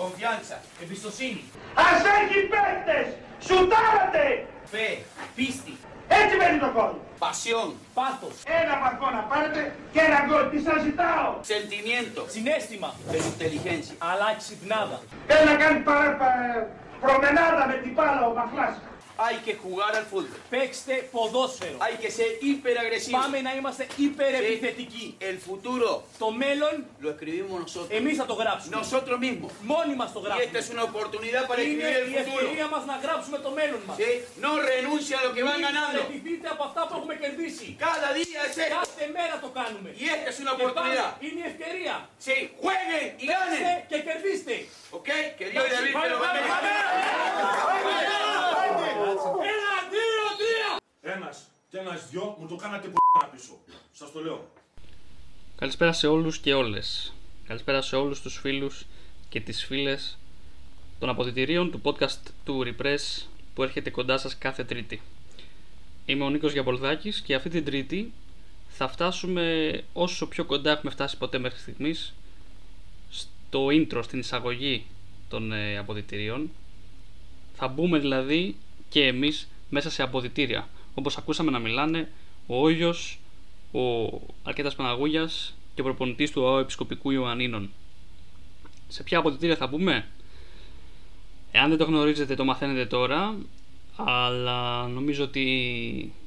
Confianza. 0.00 0.56
Εμπιστοσύνη. 0.82 1.42
Ας 1.74 2.00
έχει 2.18 2.38
παίκτες! 2.52 3.06
Σουτάρατε! 3.46 4.46
Fe. 4.72 4.88
Πίστη. 5.34 5.74
Έτσι 6.08 6.36
μένει 6.36 6.58
το 6.58 6.70
κόλ. 6.76 6.92
Pasión. 7.24 7.68
Πάθος. 7.98 8.34
Ένα 8.62 8.74
βαθμό 8.82 9.08
να 9.16 9.22
πάρετε 9.30 9.60
και 9.92 10.00
ένα 10.08 10.18
γκολ. 10.26 10.44
Τι 10.50 10.58
σας 10.66 10.78
ζητάω; 10.86 11.28
Sentimiento. 11.52 12.20
Συνέστημα, 12.34 12.88
Pero 13.10 13.22
inteligencia. 13.34 13.94
αλλά 14.10 14.28
ξυπνάδα. 14.40 14.98
Θέλει 15.28 15.44
να 15.50 15.56
κάνει 15.62 15.78
παρα, 15.88 16.10
πα- 16.20 16.66
προμενάδα 17.04 17.62
με 17.70 17.76
την 17.82 17.92
μπάλα 17.94 18.22
ο 18.30 18.32
Μαχλάς. 18.38 18.74
Hay 19.19 19.37
que 19.45 19.53
jugar 19.63 19.91
al 19.99 20.05
fútbol. 20.11 20.39
Παίξτε 20.49 20.95
ποδόσφαιρο. 21.11 21.77
Hay 21.85 21.95
que 22.03 22.09
ser 22.17 22.29
hiperagresivo. 22.45 23.17
Πάμε 23.21 23.41
να 23.41 23.55
είμαστε 23.55 23.87
υπερεπιθετικοί. 23.97 25.17
El 25.29 25.37
futuro 25.47 25.89
Το 26.23 26.31
μέλλον 26.31 26.73
lo 27.03 27.09
escribimos 27.15 27.57
nosotros. 27.65 27.89
εμείς 27.99 28.17
θα 28.17 28.25
το 28.25 28.33
γράψουμε. 28.33 28.75
Nosotros 28.81 29.17
mismos. 29.25 29.51
Μόνοι 29.61 29.95
μας 29.95 30.11
το 30.13 30.19
Y 30.19 30.23
esta 30.23 30.35
γράψουμε. 30.35 30.59
es 30.61 30.67
una 30.75 30.83
oportunidad 30.91 31.43
para 31.49 31.61
Είναι 31.61 31.83
escribir 31.83 32.11
η 32.11 32.15
el 32.17 32.25
futuro. 32.25 32.41
ευκαιρία 32.41 32.67
μας 32.73 32.83
να 32.91 32.95
γράψουμε 33.03 33.37
το 33.45 33.49
μέλλον 33.59 33.81
μας. 33.87 33.95
¿Sí? 34.01 34.09
No 34.45 34.51
renuncia 34.73 35.15
a 35.19 35.23
lo 35.27 35.31
que 35.35 35.41
van 35.49 35.57
Μην 35.59 35.65
ganando. 35.67 35.99
παραιτηθείτε 36.01 36.47
από 36.55 36.63
αυτά 36.69 36.81
που 36.87 36.93
έχουμε 36.99 37.15
κερδίσει. 37.23 37.67
Cada 37.87 38.09
día 38.19 38.39
es 38.47 38.55
esto. 38.65 38.75
Κάθε 38.79 39.05
μέρα 39.17 39.35
το 39.43 39.49
κάνουμε. 39.59 39.89
Y 40.03 40.05
esta 40.15 40.29
es 40.33 40.37
una 40.43 40.53
Και 40.57 40.63
πάλι 40.79 40.95
oportunidad. 40.97 41.11
είναι 41.25 41.39
η 41.45 41.47
ευκαιρία. 41.51 41.95
Sí, 42.25 42.35
jueguen 42.61 43.05
y 43.23 43.25
Παίξτε 43.29 43.59
ganen. 43.65 43.77
και 43.89 43.97
κερδίστε. 44.07 44.55
¿Ok? 44.97 45.09
Que 45.37 45.45
Dios 45.51 45.63
y 45.67 45.69
David 45.75 45.93
te 46.03 46.09
lo 46.13 46.17
Πάμε, 46.23 46.39
bendiga. 46.45 46.75
Ένα, 49.28 49.72
δύο, 49.90 50.24
τρία. 50.38 50.76
Ένας 51.14 51.44
και 51.70 51.78
ένας 51.78 52.08
δυο 52.10 52.36
μου 52.40 52.46
το 52.46 52.56
κάνατε 52.56 52.88
που 52.88 52.98
πίσω. 53.32 53.52
Σας 53.92 54.12
το 54.12 54.20
λέω. 54.20 54.48
Καλησπέρα 55.56 55.92
σε 55.92 56.06
όλους 56.06 56.38
και 56.38 56.54
όλες. 56.54 57.12
Καλησπέρα 57.46 57.82
σε 57.82 57.96
όλους 57.96 58.20
τους 58.20 58.38
φίλους 58.38 58.86
και 59.28 59.40
τις 59.40 59.64
φίλες 59.64 60.18
των 60.98 61.08
αποδητηρίων 61.08 61.70
του 61.70 61.80
podcast 61.84 62.30
του 62.44 62.62
Repress 62.64 63.26
που 63.54 63.62
έρχεται 63.62 63.90
κοντά 63.90 64.18
σας 64.18 64.38
κάθε 64.38 64.64
Τρίτη. 64.64 65.00
Είμαι 66.06 66.24
ο 66.24 66.30
Νίκος 66.30 66.52
Γιαμπολδάκης 66.52 67.20
και 67.20 67.34
αυτή 67.34 67.48
την 67.48 67.64
Τρίτη 67.64 68.12
θα 68.68 68.88
φτάσουμε 68.88 69.72
όσο 69.92 70.28
πιο 70.28 70.44
κοντά 70.44 70.70
έχουμε 70.70 70.90
φτάσει 70.90 71.16
ποτέ 71.16 71.38
μέχρι 71.38 71.58
στιγμής 71.58 72.14
στο 73.10 73.66
intro, 73.66 74.00
στην 74.02 74.18
εισαγωγή 74.18 74.86
των 75.28 75.52
ε, 75.52 75.78
αποδητηρίων. 75.78 76.50
Θα 77.54 77.68
μπούμε 77.68 77.98
δηλαδή 77.98 78.56
και 78.90 79.06
εμείς 79.06 79.48
μέσα 79.68 79.90
σε 79.90 80.02
αποδητήρια. 80.02 80.68
Όπως 80.94 81.16
ακούσαμε 81.16 81.50
να 81.50 81.58
μιλάνε 81.58 82.08
ο 82.46 82.62
Όγιος, 82.62 83.18
ο 83.72 83.80
Αρκέτας 84.42 84.74
Παναγούγιας 84.74 85.54
και 85.74 85.80
ο 85.80 85.84
προπονητής 85.84 86.30
του 86.30 86.46
ΑΟ 86.46 86.58
Επισκοπικού 86.58 87.10
Ιωαννίνων. 87.10 87.70
Σε 88.88 89.02
ποια 89.02 89.18
αποδητήρια 89.18 89.56
θα 89.56 89.66
μπούμε; 89.66 90.06
Εάν 91.52 91.68
δεν 91.68 91.78
το 91.78 91.84
γνωρίζετε 91.84 92.34
το 92.34 92.44
μαθαίνετε 92.44 92.86
τώρα, 92.86 93.36
αλλά 93.96 94.88
νομίζω 94.88 95.24
ότι 95.24 95.40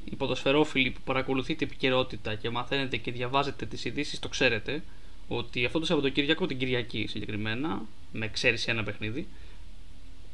οι 0.05 0.15
ποδοσφαιρόφιλοι 0.17 0.91
που 0.91 0.99
παρακολουθείτε 1.05 1.63
επικαιρότητα 1.63 2.35
και 2.35 2.49
μαθαίνετε 2.49 2.97
και 2.97 3.11
διαβάζετε 3.11 3.65
τις 3.65 3.85
ειδήσεις 3.85 4.19
το 4.19 4.29
ξέρετε 4.29 4.83
ότι 5.27 5.65
αυτό 5.65 5.79
το 5.79 5.85
Σαββατοκύριακο, 5.85 6.45
την 6.45 6.57
Κυριακή 6.57 7.05
συγκεκριμένα, 7.07 7.81
με 8.11 8.25
εξαίρεση 8.25 8.69
ένα 8.69 8.83
παιχνίδι, 8.83 9.27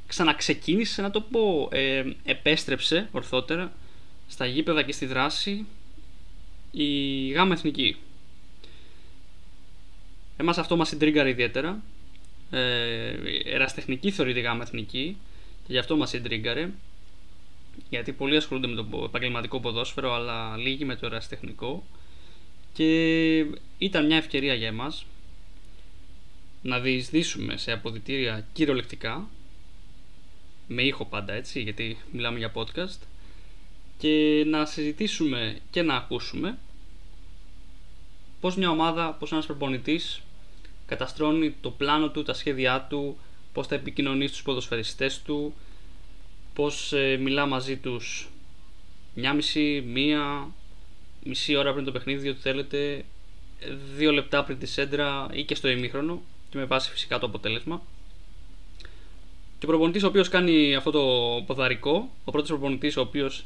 ξαναξεκίνησε 0.10 1.02
να 1.02 1.12
το 1.12 1.22
πω, 1.22 1.70
ε, 1.72 2.04
επέστρεψε 2.24 3.10
ορθότερα 3.12 3.74
στα 4.28 4.46
γήπεδα 4.46 4.82
και 4.82 4.92
στη 4.92 5.06
δράση 5.06 5.66
η 6.72 7.28
γάμα 7.30 7.54
εθνική. 7.54 7.98
Εμάς 10.38 10.58
αυτό 10.58 10.76
μας 10.76 10.88
συντρίγκαρε 10.88 11.30
ιδιαίτερα. 11.30 11.82
Ε, 12.52 13.14
εραστεχνική 13.46 14.12
θεωρείται 14.12 14.40
η 14.40 14.42
γάμα 14.42 14.64
εθνική 14.64 15.18
και 15.68 15.74
γι' 15.74 15.78
αυτό 15.78 15.98
μας 15.98 16.10
συντρίγκαρε. 16.10 16.70
Γιατί 17.90 18.12
πολλοί 18.12 18.36
ασχολούνται 18.36 18.68
με 18.68 18.76
το 18.76 19.04
επαγγελματικό 19.04 19.60
ποδόσφαιρο 19.60 20.14
αλλά 20.14 20.58
λίγοι 20.58 20.86
με 20.86 20.96
το 20.96 21.06
εραστεχνικό. 21.06 21.84
Και 22.74 23.46
ήταν 23.78 24.06
μια 24.06 24.18
ευκαιρία 24.18 24.54
για 24.54 24.68
εμάς 24.68 25.06
να 26.62 26.80
διεισδύσουμε 26.80 27.58
σε 27.58 27.72
αποδητήρια 27.72 28.48
κυριολεκτικά 28.54 29.28
με 30.72 30.82
ήχο 30.82 31.06
πάντα 31.06 31.34
έτσι 31.34 31.62
γιατί 31.62 31.98
μιλάμε 32.12 32.38
για 32.38 32.52
podcast 32.56 33.00
και 33.98 34.44
να 34.48 34.66
συζητήσουμε 34.66 35.58
και 35.72 35.82
να 35.82 35.96
ακούσουμε 35.96 36.58
πώς 38.40 38.56
μια 38.56 38.70
ομάδα, 38.70 39.14
πώς 39.14 39.32
ένας 39.32 39.46
προπονητής 39.46 40.22
καταστρώνει 40.86 41.56
το 41.62 41.72
πλάνο 41.72 42.10
του, 42.10 42.24
τα 42.24 42.34
σχέδιά 42.34 42.88
του, 42.90 43.18
πώς 43.54 43.68
θα 43.68 43.76
επικοινωνεί 43.76 44.28
στους 44.28 44.42
ποδοσφαιριστές 44.42 45.22
του, 45.22 45.54
πώς 46.54 46.94
ε, 46.94 47.18
μιλά 47.18 47.46
μαζί 47.46 47.78
τους 47.78 48.30
μια 49.14 49.34
μισή, 49.34 49.84
μία, 49.88 50.52
μισή 51.24 51.56
ώρα 51.56 51.74
πριν 51.74 51.86
το 51.86 51.92
παιχνίδι, 51.92 52.30
ό,τι 52.30 52.40
θέλετε, 52.40 53.06
δύο 53.96 54.12
λεπτά 54.12 54.44
πριν 54.44 54.60
τη 54.60 54.66
σέντρα 54.66 55.28
ή 55.32 55.44
και 55.44 55.56
στο 55.56 55.70
ημίχρονο 55.70 56.22
και 56.50 56.58
με 56.58 56.66
βάση 56.66 56.92
φυσικά 56.92 57.20
το 57.20 57.26
αποτέλεσμα. 57.26 57.82
Και 59.60 59.66
ο 59.66 59.68
προπονητής 59.68 60.04
ο 60.04 60.08
οποίος 60.08 60.30
κάνει 60.30 60.76
αυτό 60.76 60.92
το 60.92 61.04
ποδαρικό, 61.46 62.10
ο 62.24 62.32
πρώτος 62.32 62.50
προπονητής 62.50 62.98
ο 62.98 63.02
οποίος 63.02 63.46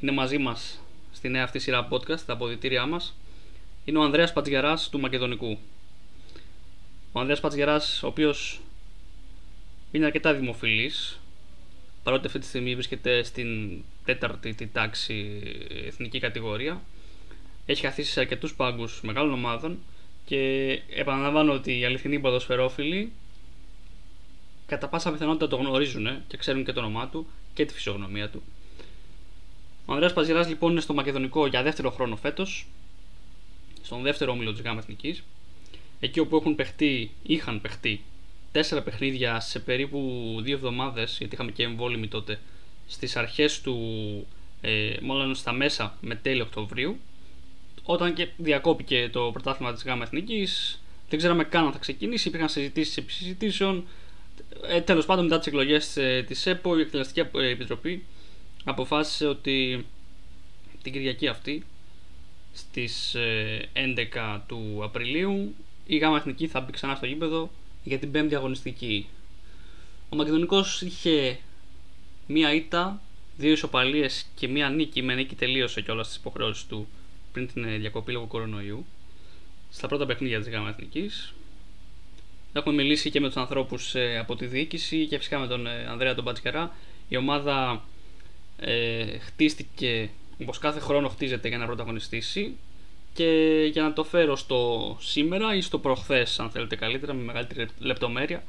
είναι 0.00 0.12
μαζί 0.12 0.38
μας 0.38 0.80
στη 1.12 1.28
νέα 1.28 1.44
αυτή 1.44 1.58
σειρά 1.58 1.88
podcast, 1.90 2.20
τα 2.20 2.32
αποδητήριά 2.32 2.86
μας, 2.86 3.14
είναι 3.84 3.98
ο 3.98 4.02
Ανδρέας 4.02 4.32
Πατζιαράς 4.32 4.88
του 4.88 5.00
Μακεδονικού. 5.00 5.58
Ο 7.12 7.18
Ανδρέας 7.18 7.40
Πατζιαράς, 7.40 8.02
ο 8.02 8.06
οποίος 8.06 8.60
είναι 9.92 10.04
αρκετά 10.04 10.34
δημοφιλής, 10.34 11.20
παρότι 12.02 12.26
αυτή 12.26 12.38
τη 12.38 12.46
στιγμή 12.46 12.74
βρίσκεται 12.74 13.22
στην 13.22 13.82
τέταρτη 14.04 14.54
τη 14.54 14.66
τάξη 14.66 15.42
εθνική 15.86 16.20
κατηγορία, 16.20 16.82
έχει 17.66 17.82
καθίσει 17.82 18.10
σε 18.10 18.20
αρκετούς 18.20 18.54
πάγκους 18.54 19.00
μεγάλων 19.02 19.32
ομάδων 19.32 19.78
και 20.24 20.70
επαναλαμβάνω 20.94 21.52
ότι 21.52 21.78
οι 21.78 21.84
αληθινοί 21.84 22.18
ποδοσφαιρόφιλοι 22.18 23.12
κατά 24.66 24.88
πάσα 24.88 25.12
πιθανότητα 25.12 25.48
το 25.48 25.56
γνωρίζουν 25.56 26.08
και 26.26 26.36
ξέρουν 26.36 26.64
και 26.64 26.72
το 26.72 26.80
όνομά 26.80 27.08
του 27.08 27.26
και 27.54 27.64
τη 27.64 27.72
φυσιογνωμία 27.72 28.30
του. 28.30 28.42
Ο 29.86 29.92
Ανδρέας 29.92 30.12
Παζιράς 30.12 30.48
λοιπόν 30.48 30.70
είναι 30.70 30.80
στο 30.80 30.94
Μακεδονικό 30.94 31.46
για 31.46 31.62
δεύτερο 31.62 31.90
χρόνο 31.90 32.16
φέτος, 32.16 32.66
στον 33.82 34.02
δεύτερο 34.02 34.32
όμιλο 34.32 34.52
της 34.52 34.60
ΓΑΜΑ 34.60 34.78
Εθνικής, 34.78 35.22
εκεί 36.00 36.20
όπου 36.20 36.36
έχουν 36.36 36.54
παιχτεί, 36.54 37.10
είχαν 37.22 37.60
παιχτεί 37.60 38.00
τέσσερα 38.52 38.82
παιχνίδια 38.82 39.40
σε 39.40 39.58
περίπου 39.58 40.00
δύο 40.42 40.54
εβδομάδες, 40.54 41.16
γιατί 41.18 41.34
είχαμε 41.34 41.50
και 41.50 41.62
εμβόλυμη 41.62 42.08
τότε, 42.08 42.40
στις 42.86 43.16
αρχές 43.16 43.60
του, 43.60 43.76
ε, 44.60 44.94
μάλλον 45.02 45.34
στα 45.34 45.52
μέσα 45.52 45.96
με 46.00 46.14
τέλη 46.14 46.40
Οκτωβρίου, 46.40 46.98
όταν 47.82 48.14
και 48.14 48.28
διακόπηκε 48.36 49.08
το 49.12 49.30
πρωτάθλημα 49.32 49.72
της 49.72 49.82
ΓΑΜΑ 49.82 50.02
Εθνικής, 50.02 50.80
δεν 51.08 51.18
ξέραμε 51.18 51.44
καν 51.44 51.66
αν 51.66 51.72
θα 51.72 51.78
ξεκινήσει, 51.78 52.28
υπήρχαν 52.28 52.48
συζητήσεις 52.48 52.96
επί 52.96 53.12
συζητήσεων, 53.12 53.84
ε, 54.68 54.80
τέλος 54.80 55.06
πάντων 55.06 55.24
μετά 55.24 55.38
τις 55.38 55.46
εκλογές 55.46 55.96
ε, 55.96 56.24
της 56.26 56.46
ΕΠΟ 56.46 56.78
η 56.78 56.80
Εκτελεστική 56.80 57.20
ε, 57.20 57.48
Επιτροπή 57.48 58.04
αποφάσισε 58.64 59.26
ότι 59.26 59.86
την 60.82 60.92
Κυριακή 60.92 61.28
αυτή 61.28 61.64
στις 62.52 63.14
ε, 63.14 63.68
11 64.14 64.40
του 64.46 64.80
Απριλίου 64.82 65.54
η 65.86 65.96
ΓΑΜΑ 65.96 66.16
Εθνική 66.16 66.46
θα 66.46 66.60
μπει 66.60 66.72
ξανά 66.72 66.94
στο 66.94 67.06
γήπεδο 67.06 67.50
για 67.84 67.98
την 67.98 68.10
πέμπτη 68.10 68.34
αγωνιστική. 68.34 69.06
Ο 70.08 70.16
Μακεδονικός 70.16 70.82
είχε 70.82 71.38
μία 72.26 72.54
ήττα, 72.54 73.00
δύο 73.36 73.52
ισοπαλίες 73.52 74.26
και 74.34 74.48
μία 74.48 74.68
νίκη 74.68 75.02
με 75.02 75.14
νίκη 75.14 75.34
τελείωσε 75.34 75.80
και 75.80 75.90
όλα 75.90 76.02
τις 76.02 76.16
υποχρεώσεις 76.16 76.66
του 76.66 76.88
πριν 77.32 77.52
την 77.52 77.64
ε, 77.64 77.76
διακοπή 77.76 78.12
λόγω 78.12 78.26
κορονοϊού 78.26 78.86
στα 79.70 79.88
πρώτα 79.88 80.06
παιχνίδια 80.06 80.38
της 80.38 80.48
ΓΑΜΑ 80.48 80.68
Εθνικής 80.68 81.34
Έχουμε 82.56 82.74
μιλήσει 82.74 83.10
και 83.10 83.20
με 83.20 83.26
τους 83.26 83.36
ανθρώπους 83.36 83.94
ε, 83.94 84.18
από 84.18 84.36
τη 84.36 84.46
διοίκηση 84.46 85.06
και 85.06 85.18
φυσικά 85.18 85.38
με 85.38 85.46
τον 85.46 85.66
ε, 85.66 85.86
Ανδρέα 85.90 86.14
τον 86.14 86.24
Πατσκερά. 86.24 86.76
Η 87.08 87.16
ομάδα 87.16 87.84
ε, 88.58 89.18
χτίστηκε 89.18 90.10
όπως 90.42 90.58
κάθε 90.58 90.80
χρόνο 90.80 91.08
χτίζεται 91.08 91.48
για 91.48 91.58
να 91.58 91.66
πρωταγωνιστήσει 91.66 92.56
και 93.14 93.28
για 93.72 93.82
να 93.82 93.92
το 93.92 94.04
φέρω 94.04 94.36
στο 94.36 94.96
σήμερα 95.00 95.54
ή 95.54 95.60
στο 95.60 95.78
προχθές 95.78 96.40
αν 96.40 96.50
θέλετε 96.50 96.76
καλύτερα 96.76 97.12
με 97.12 97.22
μεγαλύτερη 97.22 97.68
λεπτομέρεια 97.78 98.44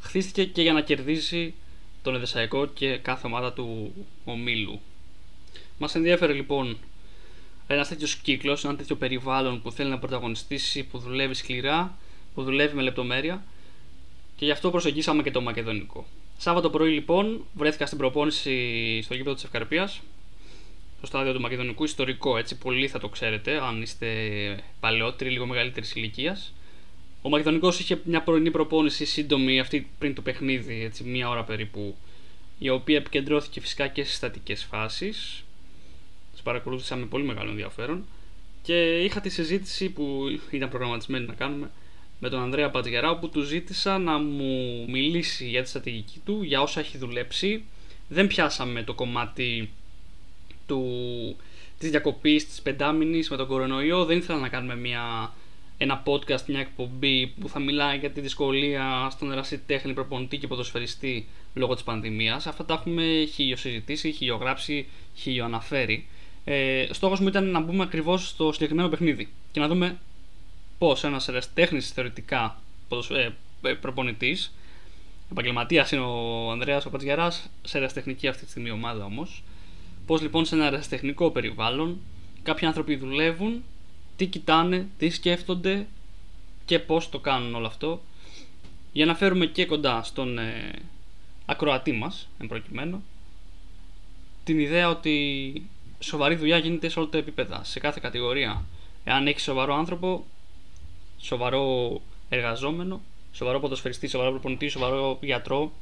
χτίστηκε 0.00 0.44
και 0.44 0.62
για 0.62 0.72
να 0.72 0.80
κερδίσει 0.80 1.54
τον 2.02 2.14
Εδεσαϊκό 2.14 2.66
και 2.66 2.96
κάθε 2.96 3.26
ομάδα 3.26 3.52
του 3.52 3.92
ομίλου. 4.24 4.80
Μας 5.78 5.94
ενδιαφέρει 5.94 6.32
λοιπόν 6.32 6.78
ένας 7.66 7.88
τέτοιος 7.88 8.16
κύκλος, 8.16 8.64
ένα 8.64 8.76
τέτοιο 8.76 8.96
περιβάλλον 8.96 9.62
που 9.62 9.72
θέλει 9.72 9.90
να 9.90 9.98
πρωταγωνιστήσει, 9.98 10.84
που 10.84 10.98
δουλεύει 10.98 11.34
σκληρά 11.34 11.98
που 12.34 12.42
δουλεύει 12.42 12.76
με 12.76 12.82
λεπτομέρεια 12.82 13.44
και 14.36 14.44
γι' 14.44 14.50
αυτό 14.50 14.70
προσεγγίσαμε 14.70 15.22
και 15.22 15.30
το 15.30 15.40
μακεδονικό. 15.40 16.06
Σάββατο 16.38 16.70
πρωί 16.70 16.92
λοιπόν 16.92 17.44
βρέθηκα 17.52 17.86
στην 17.86 17.98
προπόνηση 17.98 19.00
στο 19.02 19.14
γήπεδο 19.14 19.34
της 19.34 19.44
Ευκαρπίας 19.44 20.00
στο 21.00 21.08
στάδιο 21.08 21.32
του 21.32 21.40
Μακεδονικού, 21.40 21.84
ιστορικό 21.84 22.36
έτσι, 22.36 22.58
πολύ 22.58 22.88
θα 22.88 22.98
το 22.98 23.08
ξέρετε 23.08 23.62
αν 23.62 23.82
είστε 23.82 24.08
παλαιότεροι, 24.80 25.30
λίγο 25.30 25.46
μεγαλύτερης 25.46 25.94
ηλικίας. 25.94 26.54
Ο 27.22 27.28
Μακεδονικός 27.28 27.80
είχε 27.80 28.00
μια 28.04 28.22
πρωινή 28.22 28.50
προπόνηση 28.50 29.04
σύντομη 29.04 29.60
αυτή 29.60 29.90
πριν 29.98 30.14
το 30.14 30.22
παιχνίδι, 30.22 30.82
έτσι 30.84 31.04
μία 31.04 31.28
ώρα 31.28 31.44
περίπου, 31.44 31.96
η 32.58 32.68
οποία 32.68 32.96
επικεντρώθηκε 32.96 33.60
φυσικά 33.60 33.86
και 33.86 34.04
στις 34.04 34.16
στατικές 34.16 34.64
φάσεις. 34.64 35.44
Τις 36.32 36.42
παρακολούθησα 36.42 36.96
με 36.96 37.06
πολύ 37.06 37.24
μεγάλο 37.24 37.50
ενδιαφέρον 37.50 38.04
και 38.62 39.02
είχα 39.02 39.20
τη 39.20 39.28
συζήτηση 39.28 39.90
που 39.90 40.38
ήταν 40.50 40.68
προγραμματισμένη 40.68 41.26
να 41.26 41.34
κάνουμε 41.34 41.70
με 42.20 42.28
τον 42.28 42.40
Ανδρέα 42.40 42.70
Πατζιαρά 42.70 43.10
όπου 43.10 43.28
του 43.28 43.40
ζήτησα 43.40 43.98
να 43.98 44.18
μου 44.18 44.84
μιλήσει 44.88 45.48
για 45.48 45.62
τη 45.62 45.68
στρατηγική 45.68 46.20
του, 46.24 46.42
για 46.42 46.60
όσα 46.60 46.80
έχει 46.80 46.98
δουλέψει. 46.98 47.64
Δεν 48.08 48.26
πιάσαμε 48.26 48.82
το 48.82 48.94
κομμάτι 48.94 49.70
του, 50.66 50.82
της 51.78 51.90
διακοπής 51.90 52.48
της 52.48 52.62
πεντάμινης 52.62 53.30
με 53.30 53.36
τον 53.36 53.46
κορονοϊό, 53.46 54.04
δεν 54.04 54.18
ήθελα 54.18 54.38
να 54.38 54.48
κάνουμε 54.48 54.76
μια, 54.76 55.32
ένα 55.78 56.02
podcast, 56.06 56.44
μια 56.46 56.60
εκπομπή 56.60 57.26
που 57.40 57.48
θα 57.48 57.58
μιλάει 57.58 57.98
για 57.98 58.10
τη 58.10 58.20
δυσκολία 58.20 59.08
στον 59.10 59.32
ερασιτέχνη 59.32 59.92
προπονητή 59.92 60.36
και 60.38 60.46
ποδοσφαιριστή 60.46 61.26
λόγω 61.54 61.74
της 61.74 61.82
πανδημίας. 61.82 62.46
Αυτά 62.46 62.64
τα 62.64 62.74
έχουμε 62.74 63.28
χιλιοσυζητήσει, 63.34 64.12
χιλιογράψει, 64.12 64.86
χιλιοαναφέρει. 65.14 66.06
Ε, 66.44 66.86
στόχος 66.90 67.20
μου 67.20 67.28
ήταν 67.28 67.50
να 67.50 67.60
μπούμε 67.60 67.82
ακριβώς 67.82 68.28
στο 68.28 68.52
συγκεκριμένο 68.52 68.88
παιχνίδι 68.88 69.28
και 69.52 69.60
να 69.60 69.68
δούμε 69.68 69.98
πώ 70.80 70.96
ένας 71.02 71.28
ερασιτέχνης 71.28 71.90
θεωρητικά 71.90 72.60
ε, 73.10 73.28
ε 73.70 73.74
προπονητής, 73.74 74.54
επαγγελματίας 75.30 75.92
είναι 75.92 76.02
ο 76.02 76.50
Ανδρέας 76.50 76.86
ο 76.86 76.90
Πατζιαράς, 76.90 77.50
σε 77.62 77.78
ερασιτεχνική 77.78 78.28
αυτή 78.28 78.44
τη 78.44 78.50
στιγμή 78.50 78.70
ομάδα 78.70 79.04
όμως. 79.04 79.42
Πώ 80.06 80.16
λοιπόν 80.16 80.44
σε 80.44 80.54
ένα 80.54 80.66
ερασιτεχνικό 80.66 81.30
περιβάλλον 81.30 81.98
κάποιοι 82.42 82.66
άνθρωποι 82.66 82.96
δουλεύουν, 82.96 83.62
τι 84.16 84.26
κοιτάνε, 84.26 84.88
τι 84.98 85.10
σκέφτονται 85.10 85.86
και 86.64 86.78
πώς 86.78 87.08
το 87.08 87.18
κάνουν 87.18 87.54
όλο 87.54 87.66
αυτό 87.66 88.00
για 88.92 89.06
να 89.06 89.14
φέρουμε 89.14 89.46
και 89.46 89.66
κοντά 89.66 90.02
στον 90.02 90.38
ε, 90.38 90.70
ακροατή 91.46 91.92
μας, 91.92 92.28
εν 92.38 92.46
προκειμένου, 92.46 93.04
την 94.44 94.58
ιδέα 94.58 94.88
ότι 94.88 95.66
σοβαρή 95.98 96.34
δουλειά 96.34 96.58
γίνεται 96.58 96.88
σε 96.88 96.98
όλα 96.98 97.08
τα 97.08 97.18
επίπεδα, 97.18 97.64
σε 97.64 97.80
κάθε 97.80 97.98
κατηγορία. 98.02 98.64
Εάν 99.04 99.26
έχεις 99.26 99.42
σοβαρό 99.42 99.74
άνθρωπο, 99.74 100.24
σοβαρό 101.20 102.00
εργαζόμενο, 102.28 103.00
σοβαρό 103.32 103.60
ποδοσφαιριστή, 103.60 104.06
σοβαρό 104.06 104.30
προπονητή, 104.30 104.68
σοβαρό 104.68 105.18
γιατρό, 105.20 105.72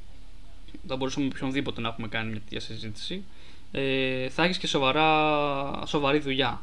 θα 0.87 0.96
μπορούσαμε 0.96 1.26
με 1.26 1.32
οποιονδήποτε 1.35 1.81
να 1.81 1.88
έχουμε 1.88 2.08
κάνει 2.08 2.31
μια 2.31 2.40
τέτοια 2.40 2.61
συζήτηση, 2.61 3.25
ε, 3.73 4.29
θα 4.29 4.44
έχεις 4.44 4.58
και 4.58 4.67
σοβαρά, 4.67 5.82
σοβαρή 5.87 6.19
δουλειά. 6.19 6.62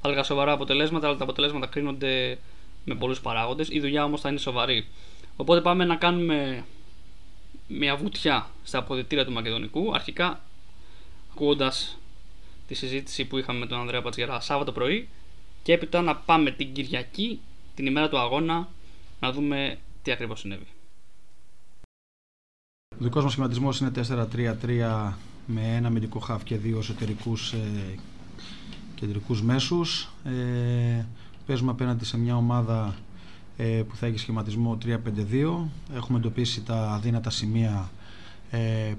Θα 0.00 0.08
έλεγα 0.08 0.22
σοβαρά 0.22 0.52
αποτελέσματα, 0.52 1.06
αλλά 1.06 1.16
τα 1.16 1.22
αποτελέσματα 1.22 1.66
κρίνονται 1.66 2.38
με 2.84 2.94
πολλούς 2.94 3.20
παράγοντες. 3.20 3.68
Η 3.68 3.80
δουλειά 3.80 4.04
όμως 4.04 4.20
θα 4.20 4.28
είναι 4.28 4.38
σοβαρή. 4.38 4.86
Οπότε 5.36 5.60
πάμε 5.60 5.84
να 5.84 5.96
κάνουμε 5.96 6.64
μια 7.68 7.96
βουτιά 7.96 8.50
στα 8.64 8.78
αποδητήρια 8.78 9.24
του 9.24 9.32
Μακεδονικού. 9.32 9.94
Αρχικά, 9.94 10.40
ακούγοντας 11.32 11.98
τη 12.66 12.74
συζήτηση 12.74 13.24
που 13.24 13.38
είχαμε 13.38 13.58
με 13.58 13.66
τον 13.66 13.78
Ανδρέα 13.78 14.02
Πατσιερά 14.02 14.40
Σάββατο 14.40 14.72
πρωί, 14.72 15.08
και 15.62 15.72
έπειτα 15.72 16.02
να 16.02 16.16
πάμε 16.16 16.50
την 16.50 16.72
Κυριακή 16.72 17.40
την 17.78 17.86
ημέρα 17.86 18.08
του 18.08 18.18
αγώνα 18.18 18.68
να 19.20 19.32
δούμε 19.32 19.78
τι 20.02 20.10
ακριβώς 20.10 20.40
συνέβη. 20.40 20.66
Ο 22.94 23.04
δικός 23.04 23.22
μας 23.22 23.32
σχηματισμός 23.32 23.80
είναι 23.80 23.90
4-3-3 23.94 25.12
με 25.46 25.76
ένα 25.76 25.86
αμυντικό 25.86 26.18
χαφ 26.18 26.44
και 26.44 26.56
δύο 26.56 26.78
εσωτερικούς 26.78 27.52
ε, 27.52 27.98
κεντρικούς 28.94 29.42
μέσους. 29.42 30.10
Ε, 30.24 31.04
παίζουμε 31.46 31.70
απέναντι 31.70 32.04
σε 32.04 32.18
μια 32.18 32.36
ομάδα 32.36 32.94
ε, 33.56 33.82
που 33.88 33.96
θα 33.96 34.06
έχει 34.06 34.18
σχηματισμό 34.18 34.78
3-5-2. 34.84 34.96
Έχουμε 35.94 36.18
εντοπίσει 36.18 36.62
τα 36.62 36.90
αδύνατα 36.90 37.30
σημεία 37.30 37.90
ε, 37.94 37.97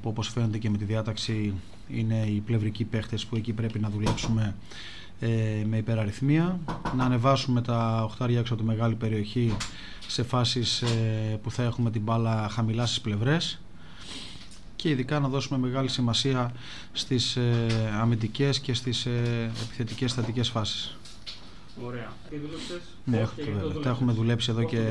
που 0.02 0.10
όπως 0.10 0.28
φαίνεται 0.28 0.58
και 0.58 0.70
με 0.70 0.78
τη 0.78 0.84
διάταξη 0.86 1.54
είναι 1.90 2.26
οι 2.26 2.40
πλευρικοί 2.46 2.84
παίχτες 2.84 3.26
που 3.26 3.36
εκεί 3.36 3.54
πρέπει 3.54 3.80
να 3.80 3.90
δουλέψουμε 3.90 4.56
ε, 5.20 5.64
με 5.66 5.78
υπεραριθμία, 5.78 6.60
να 6.98 7.04
ανεβάσουμε 7.04 7.62
τα 7.62 8.04
οχτάρια 8.04 8.40
έξω 8.40 8.54
από 8.54 8.62
τη 8.62 8.68
μεγάλη 8.68 8.96
περιοχή 8.96 9.58
σε 10.08 10.24
φάσεις 10.24 10.82
ε, 10.82 11.40
που 11.44 11.52
θα 11.52 11.64
έχουμε 11.64 11.92
την 11.92 12.02
μπάλα 12.02 12.50
χαμηλά 12.52 12.86
στις 12.86 13.02
πλευρές 13.02 13.60
και 14.76 14.90
ειδικά 14.90 15.20
να 15.20 15.28
δώσουμε 15.28 15.60
μεγάλη 15.60 15.90
σημασία 15.90 16.52
στις 16.92 17.36
ε, 17.36 17.68
αμυντικές 18.00 18.60
και 18.60 18.74
στις 18.74 19.06
ε, 19.06 19.52
επιθετικές 19.64 20.12
στατικές 20.12 20.50
φάσεις. 20.50 20.98
Ωραία. 21.86 22.12
Τι 22.30 22.36
Ναι, 23.04 23.26
τα 23.84 23.90
έχουμε 23.90 24.14
δουλέψει 24.14 24.52
εδώ 24.52 24.64
και, 24.64 24.88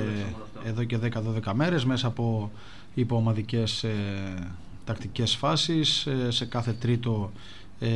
εδώ 0.64 0.84
και 0.84 0.98
10-12 1.44 1.52
μέρες 1.52 1.84
μέσα 1.84 2.06
από 2.06 2.50
υποομαδικές 3.00 3.84
ε, 3.84 4.52
τακτικές 4.84 5.34
φάσεις 5.34 6.06
ε, 6.06 6.30
σε 6.30 6.44
κάθε 6.44 6.72
τρίτο 6.72 7.32
ε, 7.78 7.88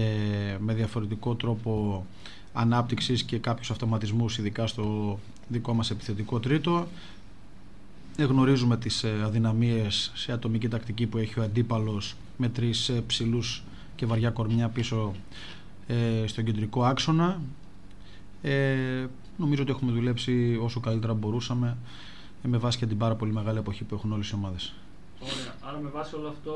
με 0.59 0.75
διαφορετικό 0.75 1.35
τρόπο 1.35 2.07
ανάπτυξης 2.53 3.23
και 3.23 3.39
κάποιους 3.39 3.71
αυτοματισμούς 3.71 4.39
ειδικά 4.39 4.67
στο 4.67 5.19
δικό 5.49 5.75
μας 5.75 5.91
επιθετικό 5.91 6.41
τρίτο 6.41 6.87
γνωρίζουμε 8.19 8.77
τις 8.77 9.05
ε, 9.05 9.21
αδυναμίες 9.25 10.13
σε 10.15 10.33
ατομική 10.33 10.69
τακτική 10.69 11.07
που 11.07 11.19
έχει 11.19 11.41
ο 11.41 11.43
αντίπαλος 11.43 12.17
με 12.37 12.49
τρεις 12.49 12.89
ε, 12.89 13.03
ψηλούς 13.07 13.63
και 13.97 14.07
βαριά 14.07 14.31
κορμιά 14.31 14.69
πίσω 14.69 15.13
ε, 15.87 16.27
στον 16.27 16.45
κεντρικό 16.45 16.85
άξονα 16.85 17.41
ε, 18.43 19.07
νομίζω 19.37 19.63
ότι 19.63 19.71
έχουμε 19.71 19.93
δουλέψει 19.93 20.59
όσο 20.63 20.81
καλύτερα 20.81 21.15
μπορούσαμε 21.15 21.77
με 22.43 22.57
βάση 22.59 22.79
και 22.79 22.87
την 22.87 22.99
πάρα 22.99 23.15
πολύ 23.15 23.33
μεγάλη 23.33 23.59
εποχή 23.59 23.85
που 23.85 23.95
έχουν 23.95 24.13
όλες 24.13 24.29
οι 24.29 24.35
ομάδες. 24.35 24.75
Ωραία. 25.31 25.55
Άρα 25.67 25.79
με 25.85 25.91
βάση 25.97 26.15
όλο 26.19 26.29
αυτό 26.35 26.55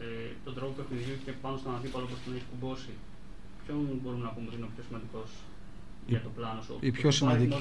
ε, 0.00 0.04
τον 0.44 0.54
τρόπο 0.54 0.72
παιχνιδιού 0.78 1.16
και 1.24 1.32
πάνω 1.42 1.56
στον 1.56 1.74
αντίπαλο 1.78 2.04
που 2.10 2.16
τον 2.24 2.34
έχει 2.36 2.46
κουμπώσει, 2.52 2.92
ποιον 3.62 3.78
μπορούμε 4.02 4.24
να 4.28 4.32
πούμε 4.34 4.46
ότι 4.48 4.56
είναι 4.56 4.68
ο 4.70 4.72
πιο 4.74 4.84
σημαντικός 4.88 5.28
για 6.06 6.20
το 6.20 6.30
πλάνο 6.36 6.60
σου; 6.66 6.76
Οι 6.80 6.90
πιο, 6.90 7.10
σημαντικοί, 7.10 7.54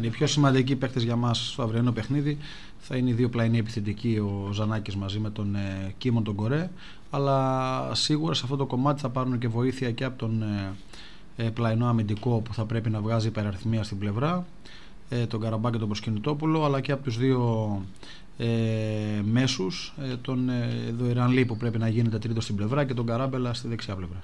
ναι, 0.00 0.06
οι 0.06 0.10
πιο 0.10 0.26
σημαντικοί 0.26 0.76
παίκτες 0.76 1.02
για 1.02 1.16
μας 1.16 1.50
στο 1.52 1.62
αυριανό 1.62 1.92
παιχνίδι 1.92 2.38
θα 2.78 2.96
είναι 2.96 3.10
οι 3.10 3.12
δύο 3.12 3.28
πλαϊνοί 3.28 3.58
επιθετικοί, 3.58 4.18
ο 4.18 4.52
Ζανάκης 4.52 4.96
μαζί 4.96 5.18
με 5.18 5.30
τον 5.30 5.54
ε, 5.54 5.94
Κίμον 5.98 6.24
τον 6.24 6.34
Κορέ. 6.34 6.70
Αλλά 7.10 7.94
σίγουρα 7.94 8.34
σε 8.34 8.40
αυτό 8.44 8.56
το 8.56 8.66
κομμάτι 8.66 9.00
θα 9.00 9.08
πάρουν 9.08 9.38
και 9.38 9.48
βοήθεια 9.48 9.90
και 9.90 10.04
από 10.04 10.18
τον 10.18 10.42
ε, 10.42 10.74
ε 11.36 11.50
πλαϊνό 11.50 11.86
αμυντικό 11.86 12.40
που 12.44 12.54
θα 12.54 12.64
πρέπει 12.64 12.90
να 12.90 13.00
βγάζει 13.00 13.26
υπεραριθμία 13.26 13.82
στην 13.82 13.98
πλευρά, 13.98 14.46
ε, 15.08 15.26
τον 15.26 15.40
Καραμπά 15.40 15.70
και 15.70 15.78
τον 15.78 15.88
Προσκυνητόπουλο, 15.88 16.64
αλλά 16.64 16.80
και 16.80 16.92
από 16.92 17.02
τους 17.02 17.18
δύο 17.18 17.82
ε, 18.42 19.22
μέσους, 19.22 19.94
ε, 20.02 20.16
τον 20.16 20.48
ε, 20.48 20.94
Δοϊρανλή 20.98 21.44
που 21.44 21.56
πρέπει 21.56 21.78
να 21.78 21.88
γίνεται 21.88 22.18
τρίτο 22.18 22.40
στην 22.40 22.56
πλευρά 22.56 22.84
και 22.84 22.94
τον 22.94 23.06
Καράμπελα 23.06 23.54
στη 23.54 23.68
δεξιά 23.68 23.96
πλευρά. 23.96 24.22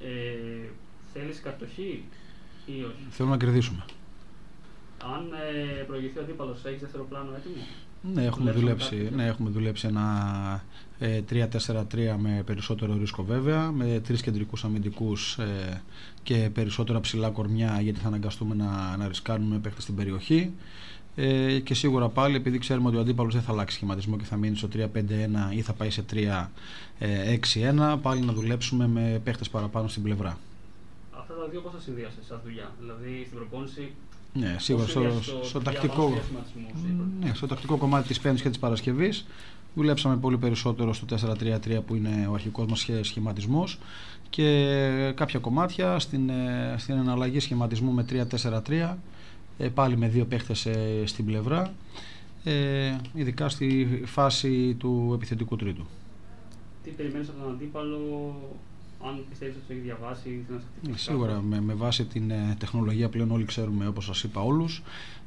Ε, 0.00 0.68
θέλεις 1.12 1.40
κατοχή 1.40 2.04
ή 2.66 2.72
όχι; 2.72 3.06
Θέλουμε 3.10 3.34
να 3.34 3.44
κερδίσουμε. 3.44 3.84
Αν 5.14 5.32
ε, 5.78 5.82
προηγηθεί 5.82 6.18
ο 6.18 6.22
αντίπαλος, 6.22 6.64
έχεις 6.64 6.80
δεύτερο 6.80 7.04
πλάνο 7.04 7.30
έτοιμο. 7.36 7.64
Ναι, 8.14 8.24
έχουμε 8.24 8.50
δουλέψει, 8.50 9.10
ναι, 9.14 9.26
έχουμε 9.26 9.50
δουλέψει 9.50 9.86
ένα 9.86 10.64
ε, 10.98 11.20
3-4-3 11.30 11.46
με 12.18 12.42
περισσότερο 12.46 12.96
ρίσκο 12.96 13.24
βέβαια, 13.24 13.70
με 13.70 14.00
τρεις 14.04 14.22
κεντρικούς 14.22 14.64
αμυντικούς 14.64 15.38
ε, 15.38 15.82
και 16.22 16.50
περισσότερα 16.54 17.00
ψηλά 17.00 17.30
κορμιά 17.30 17.80
γιατί 17.80 18.00
θα 18.00 18.06
αναγκαστούμε 18.06 18.54
να, 18.54 18.96
να 18.96 19.08
ρισκάρουμε 19.08 19.58
παίχτες 19.58 19.82
στην 19.82 19.94
περιοχή. 19.94 20.52
Ε, 21.16 21.58
και 21.58 21.74
σίγουρα 21.74 22.08
πάλι 22.08 22.36
επειδή 22.36 22.58
ξέρουμε 22.58 22.88
ότι 22.88 22.96
ο 22.96 23.00
αντίπαλος 23.00 23.34
δεν 23.34 23.42
θα 23.42 23.52
αλλάξει 23.52 23.74
σχηματισμό 23.74 24.16
και 24.16 24.24
θα 24.24 24.36
μείνει 24.36 24.56
στο 24.56 24.68
3-5-1 24.74 24.80
ή 25.50 25.60
θα 25.60 25.72
πάει 25.72 25.90
σε 25.90 26.04
3-6-1, 26.12 27.98
πάλι 28.02 28.20
να 28.20 28.32
δουλέψουμε 28.32 28.86
με 28.88 29.20
παίχτες 29.24 29.48
παραπάνω 29.48 29.88
στην 29.88 30.02
πλευρά. 30.02 30.38
Αυτά 31.18 31.34
τα 31.34 31.48
δύο 31.50 31.60
πώς 31.60 31.72
θα 31.72 31.80
συνδυάσετε 31.80 32.22
σαν 32.28 32.40
δουλειά, 32.44 32.72
δηλαδή 32.80 33.22
στην 33.26 33.38
προπόνηση. 33.38 33.92
Ναι, 34.32 34.56
σίγουρα 34.58 34.86
στο, 34.86 35.00
στο, 35.42 35.60
τακτικό, 35.60 36.18
ναι, 37.20 37.32
στο 37.34 37.46
τακτικό 37.46 37.76
κομμάτι 37.76 38.08
της 38.08 38.20
Πέμπτη 38.20 38.42
και 38.42 38.48
της 38.48 38.58
Παρασκευής 38.58 39.26
δουλέψαμε 39.74 40.16
πολύ 40.16 40.38
περισσότερο 40.38 40.92
στο 40.92 41.06
4-3-3 41.10 41.80
που 41.86 41.94
είναι 41.94 42.26
ο 42.30 42.34
αρχικός 42.34 42.66
μας 42.66 42.88
σχηματισμός 43.00 43.78
και 44.30 45.12
κάποια 45.14 45.38
κομμάτια 45.38 45.98
στην, 45.98 46.28
ε, 46.28 46.74
στην 46.78 46.94
εναλλαγή 46.94 47.40
σχηματισμού 47.40 47.92
με 47.92 48.04
3-4-3 48.04 48.70
ε, 48.70 48.96
πάλι 49.74 49.96
με 49.96 50.08
δύο 50.08 50.24
παίχτες 50.24 50.66
ε, 50.66 51.02
στην 51.04 51.24
πλευρά 51.24 51.74
ε, 52.44 52.96
ειδικά 53.14 53.48
στη 53.48 54.02
φάση 54.04 54.74
του 54.78 55.12
επιθετικού 55.14 55.56
τρίτου. 55.56 55.86
Τι 56.84 56.90
περιμένεις 56.90 57.28
από 57.28 57.42
τον 57.42 57.52
αντίπαλο 57.52 57.98
αν 59.06 59.24
πιστεύεις 59.28 59.54
ότι 59.56 59.64
το 59.66 59.72
έχει 59.72 59.82
διαβάσει 59.82 60.28
ή 60.28 60.44
να 60.88 60.96
Σίγουρα 60.96 61.40
με, 61.40 61.60
με 61.60 61.74
βάση 61.74 62.04
την 62.04 62.30
ε, 62.30 62.56
τεχνολογία 62.58 63.08
πλέον 63.08 63.30
όλοι 63.30 63.44
ξέρουμε 63.44 63.86
όπως 63.86 64.04
σας 64.04 64.22
είπα 64.22 64.40
όλους 64.40 64.82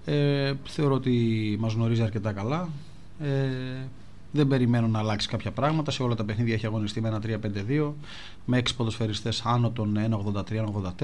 ε, 0.06 0.54
θεωρώ 0.66 0.94
ότι 0.94 1.56
μας 1.60 1.74
γνωρίζει 1.74 2.02
αρκετά 2.02 2.32
καλά 2.32 2.70
ε, 3.22 3.88
Δεν 4.32 4.48
περιμένω 4.48 4.88
να 4.88 5.00
αλλάξει 5.00 5.28
κάποια 5.28 5.52
πράγματα. 5.52 5.92
Σε 5.92 6.04
όλα 6.04 6.16
τα 6.16 6.24
παιχνίδια 6.24 6.54
έχει 6.54 6.66
αγωνιστεί 6.66 7.02
με 7.02 7.08
ένα 7.08 7.22
3-5-2, 7.26 7.92
με 8.46 8.58
6 8.58 8.76
ποδοσφαιριστές 8.78 9.42
άνω 9.46 9.70
των 9.70 9.98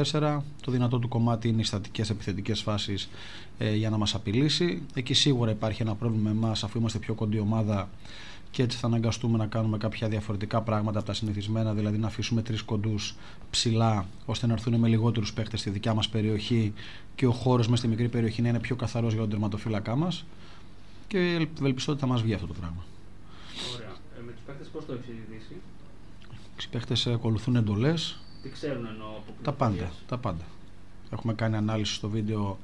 1,83-1,84. 0.01 0.41
Το 0.61 0.71
δυνατό 0.71 0.99
του 0.99 1.07
κομμάτι 1.07 1.47
είναι 1.47 1.61
οι 1.61 1.63
στατικές 1.63 2.09
επιθετικές 2.09 2.61
φάσεις 2.61 3.09
ε, 3.57 3.75
για 3.75 3.89
να 3.89 3.97
μας 3.97 4.15
απειλήσει. 4.15 4.81
Εκεί 4.93 5.13
σίγουρα 5.13 5.51
υπάρχει 5.51 5.81
ένα 5.81 5.95
πρόβλημα 5.95 6.29
με 6.29 6.45
εμάς, 6.45 6.63
αφού 6.63 6.79
είμαστε 6.79 6.99
πιο 6.99 7.13
κοντή 7.13 7.39
ομάδα 7.39 7.89
και 8.53 8.63
έτσι 8.63 8.77
θα 8.77 8.87
αναγκαστούμε 8.87 9.37
να 9.37 9.45
κάνουμε 9.45 9.77
κάποια 9.77 10.07
διαφορετικά 10.07 10.61
πράγματα 10.61 10.97
από 10.97 11.07
τα 11.07 11.13
συνηθισμένα, 11.13 11.73
δηλαδή 11.73 11.97
να 11.97 12.07
αφήσουμε 12.07 12.41
τρεις 12.41 12.61
κοντούς 12.61 13.15
ψηλά, 13.49 14.05
ώστε 14.25 14.47
να 14.47 14.53
έρθουν 14.53 14.75
με 14.75 14.87
λιγότερους 14.87 15.33
παίχτε 15.33 15.57
στη 15.57 15.69
δικιά 15.69 15.93
μας 15.93 16.09
περιοχή 16.09 16.73
και 17.15 17.25
ο 17.25 17.31
χώρος 17.31 17.67
μέσα 17.67 17.77
στη 17.77 17.87
μικρή 17.87 18.07
περιοχή 18.09 18.41
να 18.41 18.49
είναι 18.49 18.59
πιο 18.59 18.75
καθαρός 18.75 19.11
για 19.11 19.21
τον 19.21 19.29
τερματοφύλακά 19.29 19.95
μας. 19.95 20.25
Και 21.07 21.47
ευελπιστώ 21.59 21.91
ότι 21.91 22.01
θα 22.01 22.07
μας 22.07 22.21
βγει 22.21 22.33
αυτό 22.33 22.47
το 22.47 22.53
πράγμα. 22.53 22.83
Ωραία. 23.75 23.93
Ε, 24.17 24.21
με 24.25 24.31
τους 24.31 24.41
παίχτε 24.45 24.63
πώς 24.73 24.85
το 24.85 24.93
έχεις 24.93 25.05
συζητήσει. 25.05 25.55
Οι 26.61 26.67
παίχτε 26.71 27.13
ακολουθούν 27.13 27.55
εντολές. 27.55 28.19
Τι 28.43 28.49
ξέρουν 28.49 28.85
εννοώ 28.85 29.07
από 29.07 29.43
Τα 29.43 29.51
πάντα, 29.51 29.91
τα 30.07 30.17
πάντα. 30.17 30.43
Έχουμε 31.11 31.33
κάνει 31.33 31.55
ανάλυση 31.55 31.93
στο 31.93 32.09
βίντεο 32.09 32.59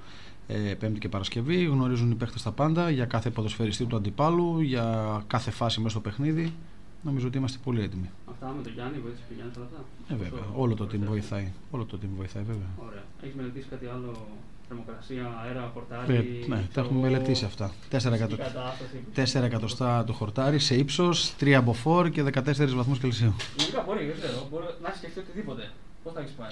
ε, 0.48 0.74
Πέμπτη 0.74 1.00
και 1.00 1.10
Παρασκευή. 1.10 1.64
Γνωρίζουν 1.64 2.12
οι 2.12 2.16
παίχτε 2.16 2.40
τα 2.44 2.52
πάντα 2.52 2.90
για 2.90 3.06
κάθε 3.06 3.30
ποδοσφαιριστή 3.30 3.86
του 3.86 3.96
αντιπάλου, 3.96 4.60
για 4.60 5.24
κάθε 5.28 5.52
φάση 5.52 5.80
μέσα 5.80 5.90
στο 5.90 6.00
παιχνίδι. 6.00 6.54
Νομίζω 7.02 7.28
ότι 7.28 7.38
είμαστε 7.38 7.58
πολύ 7.64 7.82
έτοιμοι. 7.84 8.10
Αυτά 8.32 8.48
με 8.58 8.62
τον 8.64 8.72
Γιάννη, 8.74 8.98
βοήθησε 9.00 9.24
και 9.28 9.34
ο 9.34 9.36
Γιάννης 9.36 9.56
όλα 9.58 9.66
αυτά; 9.66 9.80
Ε, 10.14 10.16
βέβαια. 10.24 10.44
Στο- 10.44 10.54
Όλο 10.62 10.74
το 10.76 10.84
στο 10.84 10.86
team 10.94 11.00
τεστ. 11.00 11.12
βοηθάει. 11.12 11.52
Όλο 11.72 11.86
το 11.86 11.98
team 12.02 12.10
βοηθάει, 12.18 12.44
βέβαια. 12.44 12.70
Ωραία. 12.88 13.04
Έχεις 13.24 13.36
μελετήσει 13.36 13.68
κάτι 13.70 13.86
άλλο, 13.86 14.28
θερμοκρασία, 14.68 15.26
αέρα, 15.46 15.72
χορτάρι. 15.74 16.16
Ε, 16.16 16.48
ναι, 16.48 16.68
τα 16.74 16.82
έχουμε 16.82 17.00
μελετήσει 17.00 17.46
αυτά. 17.46 17.72
4 17.90 18.14
εκατο- 18.14 18.36
Η 18.36 18.38
κατάσταση. 18.38 18.98
4 19.14 19.44
εκατοστά 19.46 20.04
το 20.04 20.14
χορτάρι 20.14 20.60
σε 20.60 20.76
ύψος, 20.76 21.34
3 21.40 21.54
από 21.56 21.74
4 21.74 22.10
και 22.10 22.24
14 22.24 22.76
βαθμούς 22.76 23.00
Κελσίου. 23.00 23.34
Γενικά 23.58 23.84
μπορεί, 23.88 24.06
δεν 24.06 24.16
ξέρω. 24.16 24.48
Μπορεί 24.52 24.66
να 24.82 24.88
έχεις 24.88 25.00
σκεφτεί 25.00 25.20
οτιδήποτε. 25.20 25.70
Πώς 26.04 26.14
θα 26.14 26.20
έχεις 26.22 26.32
πάει; 26.32 26.52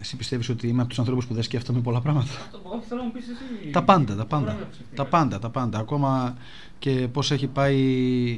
Εσύ 0.00 0.16
πιστεύεις 0.16 0.48
ότι 0.48 0.68
είμαι 0.68 0.80
από 0.80 0.88
τους 0.88 0.98
ανθρώπους 0.98 1.26
που 1.26 1.34
δεν 1.34 1.42
σκέφτομαι 1.42 1.80
πολλά 1.80 2.00
πράγματα; 2.00 2.28
Αυτό 2.44 2.58
που 2.58 2.70
όχι 2.72 2.84
θέλω 2.88 3.00
να 3.00 3.06
μου 3.06 3.12
πεις 3.12 3.24
εσύ. 3.28 3.70
Τα 3.70 3.82
πάντα, 3.84 4.04
τα 4.06 4.12
Μπορεί 4.14 4.18
να 4.18 4.24
πάντα. 4.26 4.52
μην 4.52 4.62
έχω 4.62 4.72
σκεφτεί 4.72 4.94
Τα 4.96 5.02
κάτι. 5.02 5.10
πάντα, 5.10 5.38
τα 5.38 5.50
πάντα. 5.50 5.78
Ακόμα 5.78 6.36
και 6.78 7.08
πώς 7.12 7.30
έχει 7.30 7.46
πάει 7.46 7.78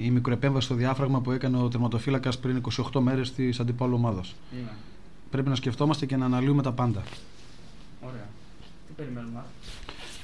η 0.03 0.11
μικροεπέμβαση 0.11 0.67
στο 0.67 0.75
διάφραγμα 0.75 1.21
που 1.21 1.31
έκανε 1.33 1.57
ο 1.63 1.69
τερματοφύλακας 1.69 2.39
πριν 2.39 2.57
28 2.93 3.01
μέρες 3.01 3.33
της 3.33 3.61
αντιπάλου 3.61 3.95
ομάδας. 3.95 4.35
Είναι. 4.59 4.71
Πρέπει 5.31 5.49
να 5.49 5.55
σκεφτόμαστε 5.55 6.07
και 6.07 6.17
να 6.17 6.25
αναλύουμε 6.25 6.63
τα 6.63 6.73
πάντα. 6.73 7.03
Ωραία. 8.01 8.29
Τι 8.87 8.93
περιμένουμε; 8.97 9.45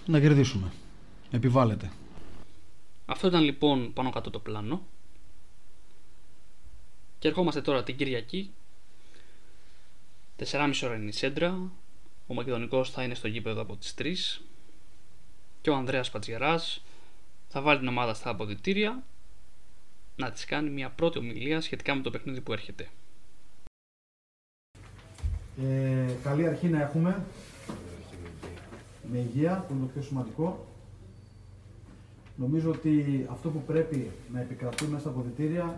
Να 0.06 0.20
κερδίσουμε. 0.20 0.72
Επιβάλλεται. 1.30 1.90
Αυτό 3.06 3.26
ήταν 3.26 3.42
λοιπόν 3.42 3.92
πάνω 3.92 4.10
κάτω 4.10 4.30
το 4.30 4.38
πλάνο. 4.38 4.82
Και 7.18 7.28
ερχόμαστε 7.28 7.60
τώρα 7.60 7.82
την 7.82 7.96
Κυριακή. 7.96 8.50
4,5 10.36 10.80
ώρα 10.84 10.94
είναι 10.94 11.08
η 11.08 11.12
Σέντρα. 11.12 11.70
Ο 12.26 12.34
Μακεδονικός 12.34 12.90
θα 12.90 13.02
είναι 13.02 13.14
στο 13.14 13.28
γήπεδο 13.28 13.60
από 13.60 13.76
τις 13.76 13.94
3. 13.98 14.42
Και 15.60 15.70
ο 15.70 15.74
Ανδρέας 15.74 16.10
Πατζιαράς 16.10 16.84
θα 17.48 17.60
βάλει 17.60 17.78
την 17.78 17.88
ομάδα 17.88 18.14
στα 18.14 18.30
αποδητήρια 18.30 19.02
να 20.16 20.30
της 20.30 20.44
κάνει 20.44 20.70
μια 20.70 20.90
πρώτη 20.90 21.18
ομιλία 21.18 21.60
σχετικά 21.60 21.94
με 21.94 22.02
το 22.02 22.10
παιχνίδι 22.10 22.40
που 22.40 22.52
έρχεται. 22.52 22.88
Ε, 25.62 26.12
καλή 26.22 26.46
αρχή 26.46 26.68
να 26.68 26.82
έχουμε. 26.82 27.24
Με 29.12 29.18
υγεία, 29.18 29.64
που 29.68 29.74
είναι 29.74 29.82
το 29.82 29.90
πιο 29.92 30.02
σημαντικό. 30.02 30.66
Νομίζω 32.36 32.70
ότι 32.70 33.26
αυτό 33.30 33.48
που 33.48 33.62
πρέπει 33.62 34.10
να 34.32 34.40
επικρατεί 34.40 34.84
μέσα 34.84 35.00
στα 35.00 35.08
αποδητήρια 35.08 35.76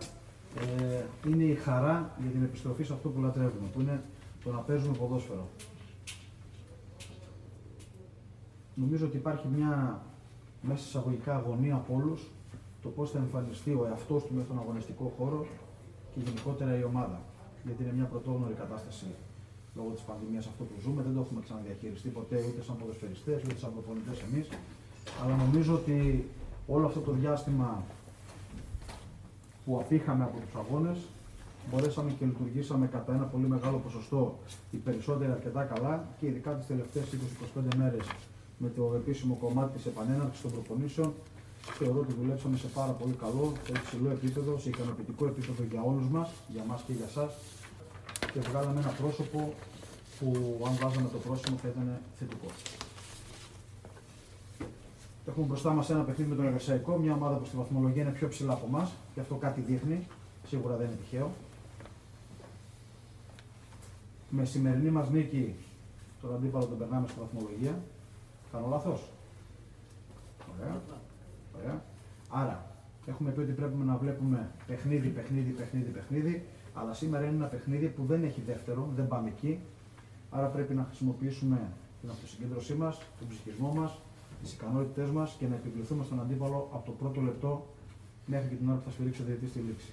ε, 0.60 1.04
είναι 1.28 1.44
η 1.44 1.54
χαρά 1.54 2.16
για 2.22 2.30
την 2.30 2.42
επιστροφή 2.42 2.84
σε 2.84 2.92
αυτό 2.92 3.08
που 3.08 3.20
λατρεύουμε, 3.20 3.68
που 3.72 3.80
είναι 3.80 4.02
το 4.44 4.52
να 4.52 4.58
παίζουμε 4.58 4.96
ποδόσφαιρο. 4.96 5.48
Νομίζω 8.74 9.06
ότι 9.06 9.16
υπάρχει 9.16 9.46
μια 9.56 10.02
μέσα 10.62 10.84
εισαγωγικά 10.86 11.34
αγωνία 11.36 11.74
από 11.74 11.94
όλους 11.94 12.30
το 12.82 12.88
πώς 12.88 13.10
θα 13.10 13.18
εμφανιστεί 13.18 13.70
ο 13.70 13.86
εαυτός 13.88 14.22
του 14.24 14.34
μέσα 14.34 14.46
στον 14.46 14.58
αγωνιστικό 14.58 15.12
χώρο 15.18 15.46
και 16.14 16.20
γενικότερα 16.24 16.78
η 16.78 16.84
ομάδα. 16.84 17.20
Γιατί 17.64 17.82
είναι 17.82 17.92
μια 17.92 18.04
πρωτόγνωρη 18.04 18.54
κατάσταση 18.54 19.06
λόγω 19.76 19.90
της 19.90 20.02
πανδημίας 20.02 20.46
αυτό 20.46 20.64
που 20.64 20.74
ζούμε. 20.82 21.02
Δεν 21.02 21.14
το 21.14 21.20
έχουμε 21.20 21.40
ξαναδιαχειριστεί 21.42 22.08
ποτέ 22.08 22.36
ούτε 22.48 22.62
σαν 22.62 22.76
ποδοσφαιριστές 22.78 23.42
ούτε 23.44 23.58
σαν 23.58 23.72
προπονητές 23.72 24.18
εμείς. 24.28 24.48
Αλλά 25.22 25.36
νομίζω 25.36 25.74
ότι 25.74 26.28
όλο 26.66 26.86
αυτό 26.86 27.00
το 27.00 27.12
διάστημα 27.12 27.82
που 29.64 29.78
απήχαμε 29.82 30.24
από 30.24 30.38
τους 30.40 30.54
αγώνες 30.54 30.98
μπορέσαμε 31.70 32.10
και 32.18 32.24
λειτουργήσαμε 32.24 32.86
κατά 32.86 33.14
ένα 33.14 33.24
πολύ 33.24 33.46
μεγάλο 33.46 33.76
ποσοστό 33.78 34.38
οι 34.70 34.76
περισσότεροι 34.76 35.30
αρκετά 35.30 35.62
καλά 35.62 36.04
και 36.18 36.26
ειδικά 36.26 36.50
τις 36.50 36.66
τελευταίες 36.66 37.04
20-25 37.58 37.76
μέρες 37.76 38.06
με 38.58 38.68
το 38.76 38.92
επίσημο 38.96 39.34
κομμάτι 39.34 39.76
της 39.76 39.86
επανέναρξης 39.86 40.42
των 40.42 40.50
προπονήσεων. 40.50 41.12
Θεωρώ 41.78 41.98
ότι 42.00 42.14
δουλέψαμε 42.20 42.56
σε 42.56 42.66
πάρα 42.66 42.92
πολύ 42.92 43.14
καλό, 43.24 43.52
σε 43.66 43.72
υψηλό 43.72 44.10
επίπεδο, 44.10 44.58
σε 44.58 44.68
ικανοποιητικό 44.68 45.26
επίπεδο 45.26 45.62
για 45.70 45.82
όλους 45.82 46.08
μας, 46.08 46.28
για 46.48 46.64
μας 46.68 46.82
και 46.86 46.92
για 46.92 47.06
εσά. 47.08 47.30
Και 48.32 48.40
βγάλαμε 48.40 48.80
ένα 48.80 48.92
πρόσωπο 49.00 49.54
που, 50.18 50.26
αν 50.66 50.74
βάζαμε 50.82 51.08
το 51.12 51.18
πρόσωπο, 51.18 51.56
θα 51.62 51.68
ήταν 51.68 51.86
θετικό. 52.18 52.46
Έχουμε 55.28 55.46
μπροστά 55.46 55.70
μας 55.70 55.90
ένα 55.90 56.02
παιχνίδι 56.02 56.30
με 56.30 56.36
τον 56.36 56.46
Εργασιακό, 56.46 56.96
μια 56.96 57.12
ομάδα 57.12 57.36
που 57.36 57.44
στη 57.44 57.56
βαθμολογία 57.56 58.02
είναι 58.02 58.10
πιο 58.10 58.28
ψηλά 58.28 58.52
από 58.52 58.66
εμάς 58.66 58.90
και 59.14 59.20
αυτό 59.20 59.34
κάτι 59.34 59.60
δείχνει. 59.60 60.06
Σίγουρα 60.46 60.76
δεν 60.76 60.86
είναι 60.86 60.96
τυχαίο. 60.96 61.30
Με 64.36 64.44
σημερινή 64.44 64.90
μας 64.90 65.10
νίκη, 65.10 65.54
τον 66.20 66.34
αντίπαλο 66.34 66.64
τον 66.64 66.78
περνάμε 66.78 67.06
στη 67.08 67.20
βαθμολογία. 67.20 67.82
Κάνω 68.52 68.66
λάθος; 68.70 69.00
Ωραία. 70.58 70.80
Ωραία. 71.58 71.82
Άρα, 72.30 72.66
έχουμε 73.06 73.30
πει 73.30 73.40
ότι 73.40 73.52
πρέπει 73.52 73.76
να 73.76 73.96
βλέπουμε 73.96 74.50
παιχνίδι, 74.66 75.08
παιχνίδι, 75.08 75.50
παιχνίδι, 75.50 75.90
παιχνίδι. 75.90 76.46
Αλλά 76.74 76.92
σήμερα 76.92 77.24
είναι 77.24 77.34
ένα 77.34 77.46
παιχνίδι 77.46 77.86
που 77.86 78.04
δεν 78.04 78.24
έχει 78.24 78.40
δεύτερο, 78.40 78.88
δεν 78.96 79.08
πάμε 79.08 79.28
εκεί. 79.28 79.60
Άρα 80.30 80.46
πρέπει 80.46 80.74
να 80.74 80.84
χρησιμοποιήσουμε 80.84 81.58
την 82.00 82.10
αυτοσυγκέντρωσή 82.10 82.74
μας, 82.74 82.98
τον 83.18 83.28
ψυχισμό 83.28 83.72
μας, 83.74 83.98
τις 84.42 84.52
ικανότητές 84.52 85.10
μας 85.10 85.36
και 85.38 85.46
να 85.46 85.54
επιβληθούμε 85.54 86.04
στον 86.04 86.20
αντίπαλο 86.20 86.68
από 86.72 86.86
το 86.86 86.92
πρώτο 86.92 87.20
λεπτό 87.20 87.66
μέχρι 88.26 88.48
και 88.48 88.54
την 88.54 88.68
ώρα 88.68 88.78
που 88.78 88.84
θα 88.84 88.90
σφυρίξει 88.90 89.22
ο 89.22 89.24
διαιτητής 89.24 89.50
στη 89.50 89.58
λήξη. 89.58 89.92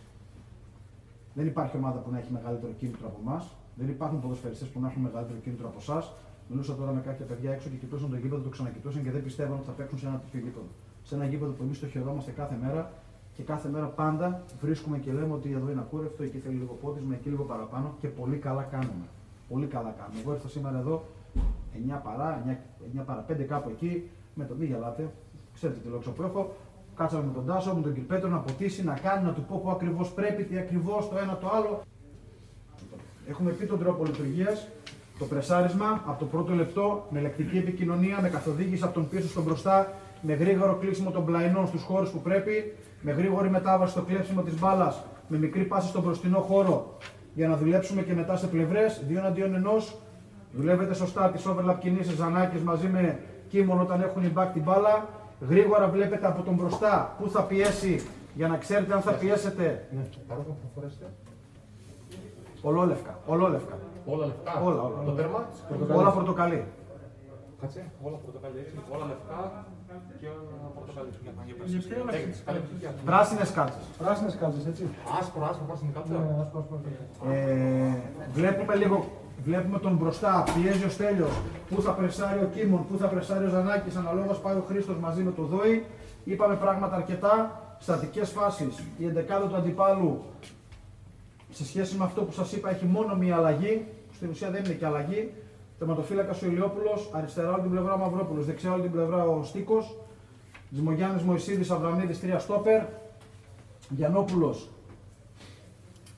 Δεν 1.33 1.45
υπάρχει 1.47 1.77
ομάδα 1.77 1.99
που 1.99 2.11
να 2.11 2.17
έχει 2.17 2.31
μεγαλύτερο 2.31 2.71
κίνητρο 2.79 3.07
από 3.07 3.19
εμάς. 3.25 3.55
Δεν 3.75 3.87
υπάρχουν 3.89 4.19
ποδοσφαιριστές 4.19 4.67
που 4.67 4.79
να 4.79 4.87
έχουν 4.87 5.01
μεγαλύτερο 5.01 5.39
κίνητρο 5.39 5.67
από 5.67 5.79
εσάς. 5.79 6.13
Μιλούσα 6.49 6.75
τώρα 6.75 6.91
με 6.91 7.01
κάποια 7.01 7.25
παιδιά 7.25 7.51
έξω 7.51 7.69
και 7.69 7.75
κοιτούσαν 7.75 8.09
το 8.09 8.15
γήπεδο, 8.15 8.41
το 8.41 8.49
ξανακοιτούσαν 8.49 9.03
και 9.03 9.11
δεν 9.11 9.23
πιστεύαν 9.23 9.53
ότι 9.53 9.65
θα 9.65 9.71
παίξουν 9.71 9.97
σε 9.99 10.07
ένα 10.07 10.17
τέτοιο 10.23 10.39
γήπεδο. 10.45 10.67
Σε 11.03 11.15
ένα 11.15 11.25
γήπεδο 11.25 11.51
που 11.51 11.63
εμείς 11.63 11.79
το 11.79 11.87
χαιρόμαστε 11.87 12.31
κάθε 12.31 12.57
μέρα 12.61 12.91
και 13.33 13.43
κάθε 13.43 13.69
μέρα 13.69 13.85
πάντα 13.85 14.43
βρίσκουμε 14.61 14.97
και 14.97 15.11
λέμε 15.11 15.33
ότι 15.33 15.51
εδώ 15.51 15.71
είναι 15.71 15.79
ακούρευτο, 15.79 16.23
εκεί 16.23 16.37
θέλει 16.37 16.55
λίγο 16.55 16.73
πότισμα, 16.81 17.13
εκεί 17.13 17.29
λίγο 17.29 17.43
παραπάνω 17.43 17.95
και 17.99 18.07
πολύ 18.07 18.37
καλά 18.37 18.63
κάνουμε. 18.63 19.05
Πολύ 19.49 19.65
καλά 19.65 19.95
κάνουμε. 19.99 20.19
Εγώ 20.21 20.33
ήρθα 20.33 20.47
σήμερα 20.47 20.77
εδώ 20.77 21.03
9 21.89 21.99
παρά, 22.03 22.43
9, 22.95 22.99
9 22.99 23.03
παρά 23.05 23.25
5 23.29 23.43
κάπου 23.43 23.69
εκεί, 23.69 24.09
με 24.33 24.45
το 24.45 24.55
μη 24.55 24.65
γελάτε. 24.65 25.13
Ξέρετε 25.53 25.79
τη 25.79 25.87
λόξα 25.87 26.11
που 26.11 26.23
έχω. 26.23 26.55
Κάτσαμε 26.95 27.25
με 27.25 27.33
τον 27.33 27.45
Τάσο, 27.45 27.75
με 27.75 27.81
τον 27.81 27.93
κύριο 27.93 28.07
Πέτρο 28.07 28.29
να 28.29 28.37
ποτίσει, 28.37 28.83
να 28.83 28.93
κάνει, 28.93 29.25
να 29.25 29.33
του 29.33 29.43
πω 29.43 29.59
πού 29.63 29.69
ακριβώς 29.69 30.13
πρέπει, 30.13 30.43
τι 30.43 30.57
ακριβώς 30.57 31.09
το 31.09 31.17
ένα 31.17 31.37
το 31.37 31.49
άλλο. 31.49 31.83
Έχουμε 33.31 33.51
πει 33.51 33.65
τον 33.65 33.79
τρόπο 33.79 34.05
λειτουργίας, 34.05 34.67
το 35.19 35.25
πρεσάρισμα 35.25 36.03
από 36.05 36.19
το 36.19 36.25
πρώτο 36.25 36.53
λεπτό, 36.53 37.05
με 37.09 37.19
λεκτική 37.19 37.57
επικοινωνία, 37.57 38.21
με 38.21 38.29
καθοδήγηση 38.29 38.83
από 38.83 38.93
τον 38.93 39.09
πίσω 39.09 39.27
στον 39.27 39.43
μπροστά, 39.43 39.93
με 40.21 40.33
γρήγορο 40.33 40.75
κλείσιμο 40.75 41.11
των 41.11 41.25
πλαϊνών 41.25 41.67
στους 41.67 41.83
χώρους 41.83 42.09
που 42.09 42.21
πρέπει, 42.21 42.73
με 43.01 43.11
γρήγορη 43.11 43.49
μετάβαση 43.49 43.91
στο 43.91 44.01
κλέψιμο 44.01 44.41
της 44.41 44.59
μπάλας, 44.59 45.03
με 45.27 45.37
μικρή 45.37 45.63
πάση 45.63 45.87
στον 45.87 46.01
μπροστινό 46.01 46.39
χώρο 46.39 46.97
για 47.33 47.47
να 47.47 47.57
δουλέψουμε 47.57 48.01
και 48.01 48.13
μετά 48.13 48.37
σε 48.37 48.47
πλευρές, 48.47 49.01
δύο 49.07 49.19
εναντίον 49.19 49.55
ενός. 49.55 49.97
Δουλεύετε 50.53 50.93
σωστά 50.93 51.29
τις 51.29 51.45
overlap 51.47 51.75
κινήσεις 51.79 52.15
Ζανάκης 52.15 52.61
μαζί 52.61 52.87
με 52.87 53.19
Κίμων 53.49 53.79
όταν 53.81 54.01
έχουν 54.01 54.23
η 54.23 54.31
back 54.35 54.47
την 54.53 54.61
μπάλα. 54.61 55.07
Γρήγορα 55.49 55.87
βλέπετε 55.87 56.27
από 56.27 56.41
τον 56.41 56.53
μπροστά 56.53 57.15
πού 57.19 57.29
θα 57.29 57.41
πιέσει 57.41 58.05
για 58.35 58.47
να 58.47 58.57
ξέρετε 58.57 58.93
αν 58.93 59.01
θα 59.01 59.11
πιέσετε. 59.11 59.87
Ναι, 59.91 60.01
παράδειγμα 60.27 60.55
που 60.61 60.67
φορέσετε. 60.75 61.05
Ολόλευκα. 62.61 63.17
Ολόλευκα. 63.25 63.75
Όλα 64.05 64.25
λεφτά. 64.25 64.61
Όλα, 64.63 64.81
όλα. 64.81 64.97
Το 65.05 65.11
τέρμα. 65.11 65.49
Όλα 65.95 66.11
πορτοκαλί. 66.11 66.63
Κάτσε. 67.61 67.91
Όλα 68.01 68.17
πορτοκαλί. 68.23 68.57
έτσι. 68.59 68.75
Όλα 68.93 69.05
λεφτά 69.11 69.65
και 70.19 70.27
όλα 70.27 70.69
πορτοκαλί. 70.75 71.09
Έχεις 72.13 72.43
καλή 72.45 72.57
επιτυχία. 72.57 72.89
Πράσινες 73.05 73.51
κάτσε. 73.51 73.79
Πράσινες 73.97 74.35
κάτσε, 74.35 74.69
έτσι. 74.69 74.83
Άσπρο, 75.19 75.45
άσπρο, 75.49 75.65
πράσινη 75.69 75.91
κάτσα. 75.95 76.13
Ναι, 76.13 76.41
άσπρο, 76.41 76.59
άσπρο. 76.59 77.31
Ε, 77.31 78.01
βλέπουμε 78.33 78.75
λίγο. 78.75 78.97
Βλέπουμε 79.43 79.79
τον 79.79 79.95
μπροστά, 79.95 80.43
πιέζει 80.53 80.85
ο 80.85 80.89
Στέλιος, 80.89 81.31
πού 81.69 81.81
θα 81.81 81.91
πρεσάρει 81.91 82.39
ο 82.39 82.49
Κίμων, 82.53 82.85
πού 82.87 82.97
θα 82.97 83.07
πρεσάρει 83.07 83.45
ο 83.45 83.49
Ζανάκης, 83.49 83.95
αναλόγως 83.95 84.39
πάει 84.39 84.55
ο 84.55 84.63
Χρήστος 84.67 84.97
μαζί 84.97 85.21
με 85.21 85.31
το 85.31 85.43
Δόη. 85.43 85.85
Είπαμε 86.23 86.55
πράγματα 86.55 86.95
αρκετά 86.95 87.61
στατικές 87.79 88.29
φάσεις, 88.29 88.83
η 88.97 89.05
εντεκάδα 89.05 89.47
του 89.47 89.55
αντιπάλου 89.55 90.21
σε 91.51 91.65
σχέση 91.65 91.97
με 91.97 92.03
αυτό 92.03 92.21
που 92.21 92.31
σας 92.31 92.51
είπα 92.51 92.69
έχει 92.69 92.85
μόνο 92.85 93.15
μία 93.15 93.35
αλλαγή, 93.35 93.85
που 94.07 94.13
στην 94.13 94.29
ουσία 94.29 94.49
δεν 94.49 94.63
είναι 94.63 94.73
και 94.73 94.85
αλλαγή. 94.85 95.33
Τερματοφύλακα 95.77 96.31
ο 96.43 96.45
Ηλιόπουλος, 96.45 97.09
αριστερά 97.13 97.51
όλη 97.51 97.61
την 97.61 97.71
πλευρά 97.71 97.93
ο 97.93 97.97
Μαυρόπουλος, 97.97 98.45
δεξιά 98.45 98.73
όλη 98.73 98.81
την 98.81 98.91
πλευρά 98.91 99.23
ο 99.23 99.43
Στίκος, 99.43 99.97
Τζιμογιάννης 100.71 101.23
Μωυσίδης, 101.23 101.71
Αβραμίδης, 101.71 102.19
τρία 102.19 102.39
στόπερ, 102.39 102.81
Γιαννόπουλος, 103.89 104.69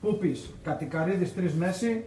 Πούπης, 0.00 0.54
Κατικαρίδης, 0.62 1.34
τρεις 1.34 1.54
μέση, 1.54 2.04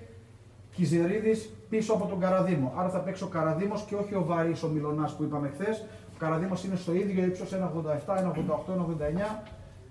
Κιζερίδης 0.76 1.50
πίσω 1.70 1.94
από 1.94 2.06
τον 2.06 2.20
Καραδίμο. 2.20 2.74
Άρα 2.76 2.90
θα 2.90 3.00
παίξει 3.00 3.24
ο 3.24 3.28
Καραδίμος 3.28 3.82
και 3.82 3.96
όχι 3.96 4.16
ο 4.16 4.24
Βαρύς 4.26 4.64
ο 4.64 4.68
Μιλωνάς 4.68 5.16
που 5.16 5.24
είπαμε 5.24 5.52
χθες. 5.54 5.86
Ο 6.14 6.18
Καραδίμος 6.18 6.64
είναι 6.64 6.76
στο 6.76 6.94
ίδιο 6.94 7.26
ύψος 7.26 7.54
1,87, 7.54 8.18
1,88, 8.18 8.74
1,89 8.74 9.44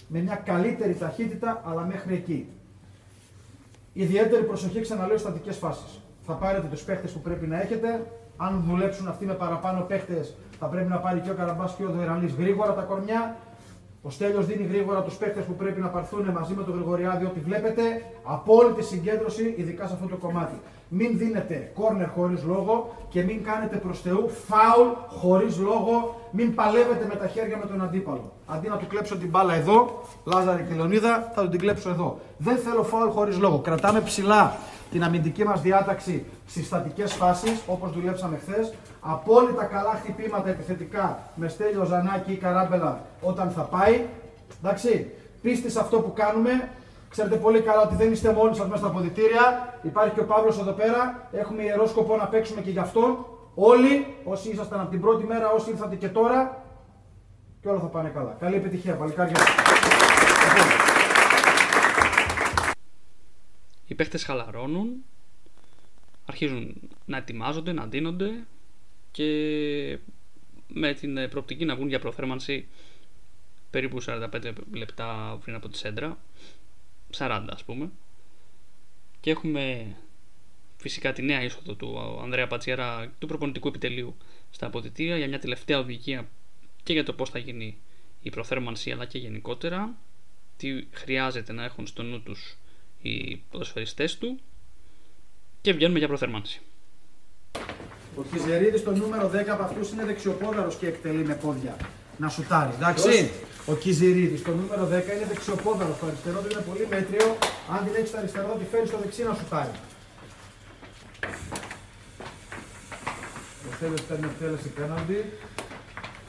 με 0.08 0.20
μια 0.20 0.34
καλύτερη 0.34 0.94
ταχύτητα 0.94 1.62
αλλά 1.64 1.84
μέχρι 1.84 2.14
εκεί. 2.14 2.48
Ιδιαίτερη 3.98 4.42
προσοχή 4.42 4.80
ξαναλέω 4.80 5.18
στατικές 5.18 5.56
φάσεις. 5.56 6.00
Θα 6.26 6.32
πάρετε 6.32 6.66
τους 6.66 6.82
παίχτες 6.82 7.12
που 7.12 7.20
πρέπει 7.20 7.46
να 7.46 7.60
έχετε. 7.60 8.06
Αν 8.36 8.64
δουλέψουν 8.68 9.08
αυτοί 9.08 9.24
με 9.24 9.34
παραπάνω 9.34 9.80
παίχτες, 9.80 10.36
θα 10.58 10.66
πρέπει 10.66 10.88
να 10.88 10.98
πάρει 10.98 11.20
και 11.20 11.30
ο 11.30 11.34
Καραμπάς 11.34 11.74
και 11.74 11.84
ο 11.84 11.90
Δοερανή 11.90 12.34
γρήγορα 12.38 12.74
τα 12.74 12.82
κορμιά. 12.82 13.36
Ο 14.06 14.10
Στέλιος 14.10 14.46
δίνει 14.46 14.66
γρήγορα 14.66 15.02
τους 15.02 15.14
παίχτε 15.14 15.40
που 15.40 15.54
πρέπει 15.54 15.80
να 15.80 15.88
παρθούν 15.88 16.30
μαζί 16.30 16.54
με 16.54 16.62
τον 16.62 16.74
Γρηγοριάδη. 16.74 17.24
Ό,τι 17.24 17.40
βλέπετε, 17.40 17.82
απόλυτη 18.22 18.82
συγκέντρωση, 18.82 19.54
ειδικά 19.56 19.86
σε 19.86 19.92
αυτό 19.92 20.06
το 20.06 20.16
κομμάτι. 20.16 20.60
Μην 20.88 21.18
δίνετε 21.18 21.70
κόρνερ 21.74 22.08
χωρίς 22.08 22.42
λόγο 22.42 22.94
και 23.08 23.22
μην 23.22 23.44
κάνετε 23.44 23.76
προς 23.76 24.00
Θεού 24.00 24.30
φάουλ 24.48 24.88
χωρίς 25.08 25.58
λόγο. 25.58 26.20
Μην 26.30 26.54
παλεύετε 26.54 27.06
με 27.08 27.14
τα 27.14 27.26
χέρια 27.26 27.56
με 27.56 27.66
τον 27.66 27.82
αντίπαλο. 27.82 28.32
Αντί 28.46 28.68
να 28.68 28.76
του 28.76 28.86
κλέψω 28.86 29.16
την 29.16 29.28
μπάλα 29.28 29.54
εδώ, 29.54 30.02
Λάζαρη 30.24 30.66
και 30.68 30.74
Λεωνίδα, 30.74 31.32
θα 31.34 31.42
του 31.42 31.48
την 31.48 31.60
κλέψω 31.60 31.90
εδώ. 31.90 32.18
Δεν 32.38 32.56
θέλω 32.56 32.82
φάουλ 32.82 33.08
χωρίς 33.08 33.38
λόγο. 33.38 33.58
Κρατάμε 33.58 34.00
ψηλά 34.00 34.56
την 34.90 35.04
αμυντική 35.04 35.44
μας 35.44 35.60
διάταξη 35.60 36.24
στις 36.46 36.66
στατικές 36.66 37.12
φάσεις, 37.12 37.62
όπως 37.66 37.92
δουλέψαμε 37.92 38.36
χθες. 38.36 38.74
Απόλυτα 39.00 39.64
καλά 39.64 40.00
χτυπήματα 40.02 40.48
επιθετικά 40.48 41.18
με 41.34 41.48
Στέλιο 41.48 41.84
Ζανάκη 41.84 42.32
ή 42.32 42.36
Καράμπελα 42.36 43.04
όταν 43.20 43.50
θα 43.50 43.62
πάει. 43.62 44.04
Εντάξει, 44.62 45.10
πίστης 45.42 45.72
σε 45.72 45.80
αυτό 45.80 46.00
που 46.00 46.12
κάνουμε. 46.12 46.68
Ξέρετε 47.10 47.36
πολύ 47.36 47.60
καλά 47.60 47.82
ότι 47.82 47.94
δεν 47.94 48.12
είστε 48.12 48.32
μόνοι 48.32 48.56
σας 48.56 48.66
μέσα 48.66 48.78
στα 48.78 48.86
αποδητήρια. 48.86 49.74
Υπάρχει 49.82 50.14
και 50.14 50.20
ο 50.20 50.24
Παύλος 50.24 50.58
εδώ 50.58 50.72
πέρα. 50.72 51.28
Έχουμε 51.32 51.62
ιερό 51.62 51.86
σκοπό 51.86 52.16
να 52.16 52.24
παίξουμε 52.24 52.60
και 52.60 52.70
γι' 52.70 52.78
αυτόν. 52.78 53.26
Όλοι, 53.54 54.14
όσοι 54.24 54.50
ήσασταν 54.50 54.80
από 54.80 54.90
την 54.90 55.00
πρώτη 55.00 55.24
μέρα, 55.24 55.50
όσοι 55.50 55.70
ήρθατε 55.70 55.96
και 55.96 56.08
τώρα, 56.08 56.62
και 57.60 57.68
όλα 57.68 57.80
θα 57.80 57.86
πάνε 57.86 58.08
καλά. 58.08 58.36
Καλή 58.40 58.54
επιτυχία, 58.56 58.94
παλικάρια. 58.94 59.36
Οι 63.85 63.85
παίχτες 63.96 64.24
χαλαρώνουν, 64.24 65.04
αρχίζουν 66.26 66.74
να 67.04 67.16
ετοιμάζονται, 67.16 67.72
να 67.72 67.88
ντύνονται 67.88 68.46
και 69.10 69.98
με 70.68 70.94
την 70.94 71.16
ε, 71.16 71.28
προοπτική 71.28 71.64
να 71.64 71.76
βγουν 71.76 71.88
για 71.88 71.98
προθέρμανση 71.98 72.66
περίπου 73.70 74.02
45 74.06 74.52
λεπτά 74.72 75.38
πριν 75.44 75.56
από 75.56 75.68
τη 75.68 75.78
σέντρα 75.78 76.18
40 77.16 77.44
ας 77.50 77.64
πούμε. 77.64 77.90
Και 79.20 79.30
έχουμε 79.30 79.96
φυσικά 80.76 81.12
τη 81.12 81.22
νέα 81.22 81.42
είσοδο 81.42 81.74
του 81.74 82.18
Ανδρέα 82.22 82.46
Πατσιέρα 82.46 83.12
του 83.18 83.26
προπονητικού 83.26 83.68
επιτελείου 83.68 84.16
στα 84.50 84.66
αποδητήρια 84.66 85.16
για 85.16 85.28
μια 85.28 85.38
τελευταία 85.38 85.78
οδηγία 85.78 86.28
και 86.82 86.92
για 86.92 87.04
το 87.04 87.12
πώς 87.12 87.30
θα 87.30 87.38
γίνει 87.38 87.78
η 88.22 88.30
προθέρμανση 88.30 88.90
αλλά 88.90 89.04
και 89.04 89.18
γενικότερα 89.18 89.94
τι 90.56 90.86
χρειάζεται 90.90 91.52
να 91.52 91.64
έχουν 91.64 91.86
στο 91.86 92.02
νου 92.02 92.22
τους 92.22 92.58
οι 93.02 93.36
ποδοσφαιριστές 93.50 94.18
του 94.18 94.38
και 95.60 95.72
βγαίνουμε 95.72 95.98
για 95.98 96.08
προθέρμανση. 96.08 96.60
Ο 98.16 98.22
Κιζερίδης 98.32 98.82
το 98.82 98.96
νούμερο 98.96 99.30
10 99.34 99.48
από 99.48 99.62
αυτούς 99.62 99.90
είναι 99.90 100.04
δεξιοπόδαρος 100.04 100.76
και 100.76 100.86
εκτελεί 100.86 101.24
με 101.24 101.34
πόδια 101.34 101.76
να 102.16 102.28
σουτάρει. 102.28 102.72
Εντάξει. 102.74 103.30
Ο 103.66 103.74
Κιζηρίδης 103.74 104.42
το 104.42 104.54
νούμερο 104.54 104.84
10 104.86 104.90
είναι 104.90 105.26
δεξιοπόδαρος. 105.32 105.98
Το 105.98 106.06
αριστερό 106.06 106.38
του 106.40 106.48
είναι 106.52 106.64
πολύ 106.70 106.86
μέτριο. 106.90 107.26
Αν 107.74 107.84
την 107.84 107.94
έχεις 107.94 108.08
στο 108.08 108.18
αριστερό, 108.18 108.56
τη 108.60 108.64
φέρει 108.64 108.86
στο 108.86 108.98
δεξί 109.02 109.22
να 109.22 109.34
σουτάρει. 109.34 109.74
Ο 113.68 113.72
Θέλος 113.78 114.02
παίρνει 114.02 114.26
εκτέλεση 114.32 114.68
πέναντι. 114.68 115.18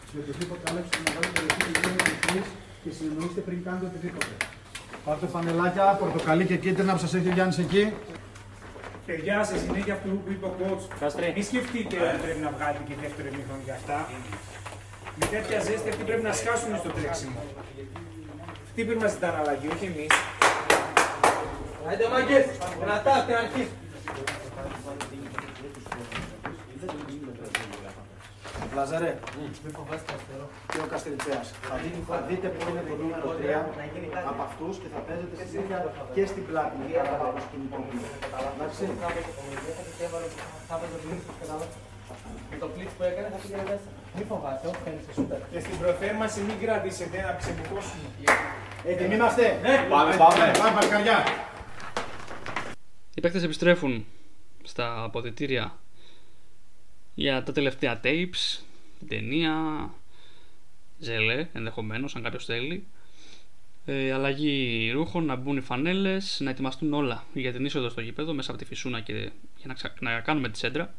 Σε 0.10 0.18
οτιδήποτε 0.22 0.63
άλλαξε 0.70 1.00
να 1.06 1.12
βάλει 1.15 1.32
το 1.36 1.41
δεξί 1.48 1.72
του 2.28 2.41
και 2.84 2.89
συνεννοείστε 2.98 3.41
πριν 3.41 3.63
κάνετε 3.63 3.86
οτιδήποτε. 3.86 4.34
Πάρτε 5.08 5.28
φανελάκια, 5.28 5.98
πορτοκαλί 6.00 6.46
και 6.46 6.58
κίτρινα 6.58 6.91
που 6.93 7.00
σας 7.00 7.13
έχει 7.13 7.28
ο 7.28 7.32
Γιάννης 7.32 7.58
εκεί. 7.58 7.93
Παιδιά, 9.06 9.43
σε 9.43 9.58
συνέχεια 9.58 9.93
αυτού 9.93 10.10
που 10.10 10.32
είπε 10.32 10.46
ο 10.46 10.54
coach, 10.60 10.84
μην 11.36 11.43
σκεφτείτε 11.43 11.96
ότι 12.06 12.17
πρέπει 12.24 12.41
να 12.48 12.52
βγάλετε 12.56 12.84
και 12.88 12.96
δεύτερο 13.02 13.28
ημίχρονο 13.34 13.62
για 13.67 13.74
αυτά. 13.80 13.98
Με 15.20 15.26
τέτοια 15.34 15.60
ζέστη 15.67 15.89
αυτοί 15.89 16.04
πρέπει 16.10 16.24
να 16.30 16.34
σκάσουν 16.39 16.72
στο 16.82 16.89
τρέξιμο. 16.98 17.39
Αυτοί 18.67 18.80
πρέπει 18.88 19.02
να 19.06 19.10
ζητάνε 19.15 19.38
αλλαγή, 19.41 19.67
όχι 19.76 19.86
εμείς. 19.91 20.13
Άντε 21.89 22.06
μάγκες, 22.13 22.46
κρατά, 22.82 23.15
την 23.26 23.36
αρχή. 23.43 23.63
Λαζαρέ, 28.78 29.13
και 30.72 30.80
ο 30.86 30.88
Καστεριτσέας. 30.92 31.48
Θα 31.70 31.76
δείτε, 31.82 32.00
θα 32.12 32.20
δείτε 32.28 32.48
που 32.54 32.62
είναι 32.70 32.84
το 32.90 32.96
νούμερο 33.02 33.28
3 33.40 34.26
από 34.32 34.42
αυτούς 34.48 34.74
και 34.82 34.88
θα 34.94 35.00
παίζετε 35.06 35.34
στη 35.40 35.46
συνέχεια 35.52 35.78
και 36.16 36.24
στην 36.32 36.44
πλάτη. 36.48 36.74
Μην 36.82 36.90
καταλάβω 36.98 37.40
κινητοποιεί. 37.52 38.00
Εντάξει. 38.54 38.84
Με 42.52 42.58
το 42.62 42.68
πλήц 42.74 42.90
που 42.98 43.04
έκανε 43.10 43.28
θα 43.34 43.40
πήγαινε 43.42 43.63
μέσα. 43.72 43.88
Μη 44.16 44.24
φοβάσαι, 44.30 44.66
όχι 44.70 44.80
φαίνεσαι 44.86 45.12
σούπερ. 45.18 45.40
Και 45.52 45.60
στην 45.66 45.78
προθέρμανση 45.82 46.40
μην 46.48 46.58
κρατήσετε 46.63 47.18
να 47.28 47.34
ξεμπουκώσουμε. 47.40 48.08
Έτοιμοι 48.90 49.16
είμαστε. 49.16 49.46
Πάμε, 49.90 50.12
πάμε. 50.24 50.52
Πάμε, 50.60 50.72
παλικαριά. 50.78 51.18
Οι 53.16 53.22
παίκτες 53.22 53.44
επιστρέφουν 53.44 54.06
στα 54.63 55.04
αποδητήρια 55.04 55.66
για 57.13 57.44
τα 57.44 57.52
τελευταία 57.52 58.00
tapes, 58.04 58.42
την 58.44 58.66
ταινία, 59.08 59.90
ζελέ 61.00 61.48
ενδεχομένως 61.54 62.16
αν 62.16 62.24
κάποιος 62.24 62.46
θέλει. 62.46 62.88
Ε, 63.86 64.12
αλλαγή 64.12 64.92
ρούχων, 64.92 65.26
να 65.26 65.36
μπουν 65.36 65.58
οι 65.58 65.62
φανέλες, 65.62 66.40
να 66.44 66.50
ετοιμαστούν 66.50 66.94
όλα 66.94 67.24
για 67.34 67.54
την 67.54 67.66
είσοδο 67.66 67.90
στο 67.90 68.02
γήπεδο 68.02 68.34
μέσα 68.34 68.52
από 68.52 68.60
τη 68.60 68.66
φυσούνα 68.66 69.00
και 69.00 69.14
για 69.58 69.66
να, 69.68 69.74
ξα... 69.74 69.94
να 70.00 70.20
κάνουμε 70.20 70.50
τη 70.50 70.58
σέντρα. 70.58 70.94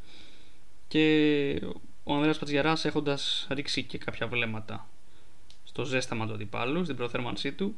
Και 0.89 1.61
ο 2.05 2.15
Ανδρέας 2.15 2.39
Πατζιαράς 2.39 2.85
έχοντας 2.85 3.47
ρίξει 3.51 3.83
και 3.83 3.99
κάποια 3.99 4.27
βλέμματα 4.27 4.89
στο 5.65 5.85
ζέσταμα 5.85 6.27
του 6.27 6.33
αντιπάλου, 6.33 6.85
στην 6.85 6.97
προθέρμανσή 6.97 7.53
του 7.53 7.77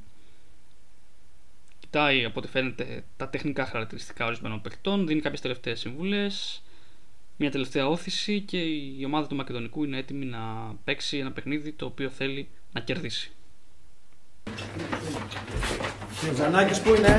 κοιτάει 1.90 2.24
από 2.24 2.38
ό,τι 2.38 2.48
φαίνεται 2.48 3.04
τα 3.16 3.28
τεχνικά 3.28 3.66
χαρακτηριστικά 3.66 4.26
ορισμένων 4.26 4.60
παιχτών, 4.60 5.06
δίνει 5.06 5.20
κάποιες 5.20 5.40
τελευταίες 5.40 5.80
συμβουλές 5.80 6.62
μια 7.42 7.50
τελευταία 7.50 7.86
όθηση 7.88 8.40
και 8.40 8.58
η 8.98 9.02
ομάδα 9.06 9.26
του 9.26 9.36
Μακεδονικού 9.36 9.84
είναι 9.84 9.98
έτοιμη 9.98 10.24
να 10.24 10.40
παίξει 10.84 11.18
ένα 11.18 11.32
παιχνίδι 11.32 11.72
το 11.72 11.84
οποίο 11.86 12.08
θέλει 12.10 12.48
να 12.72 12.80
κερδίσει. 12.80 13.32
Ο 16.30 16.34
Ζανάκης 16.34 16.80
που 16.80 16.94
είναι. 16.94 17.14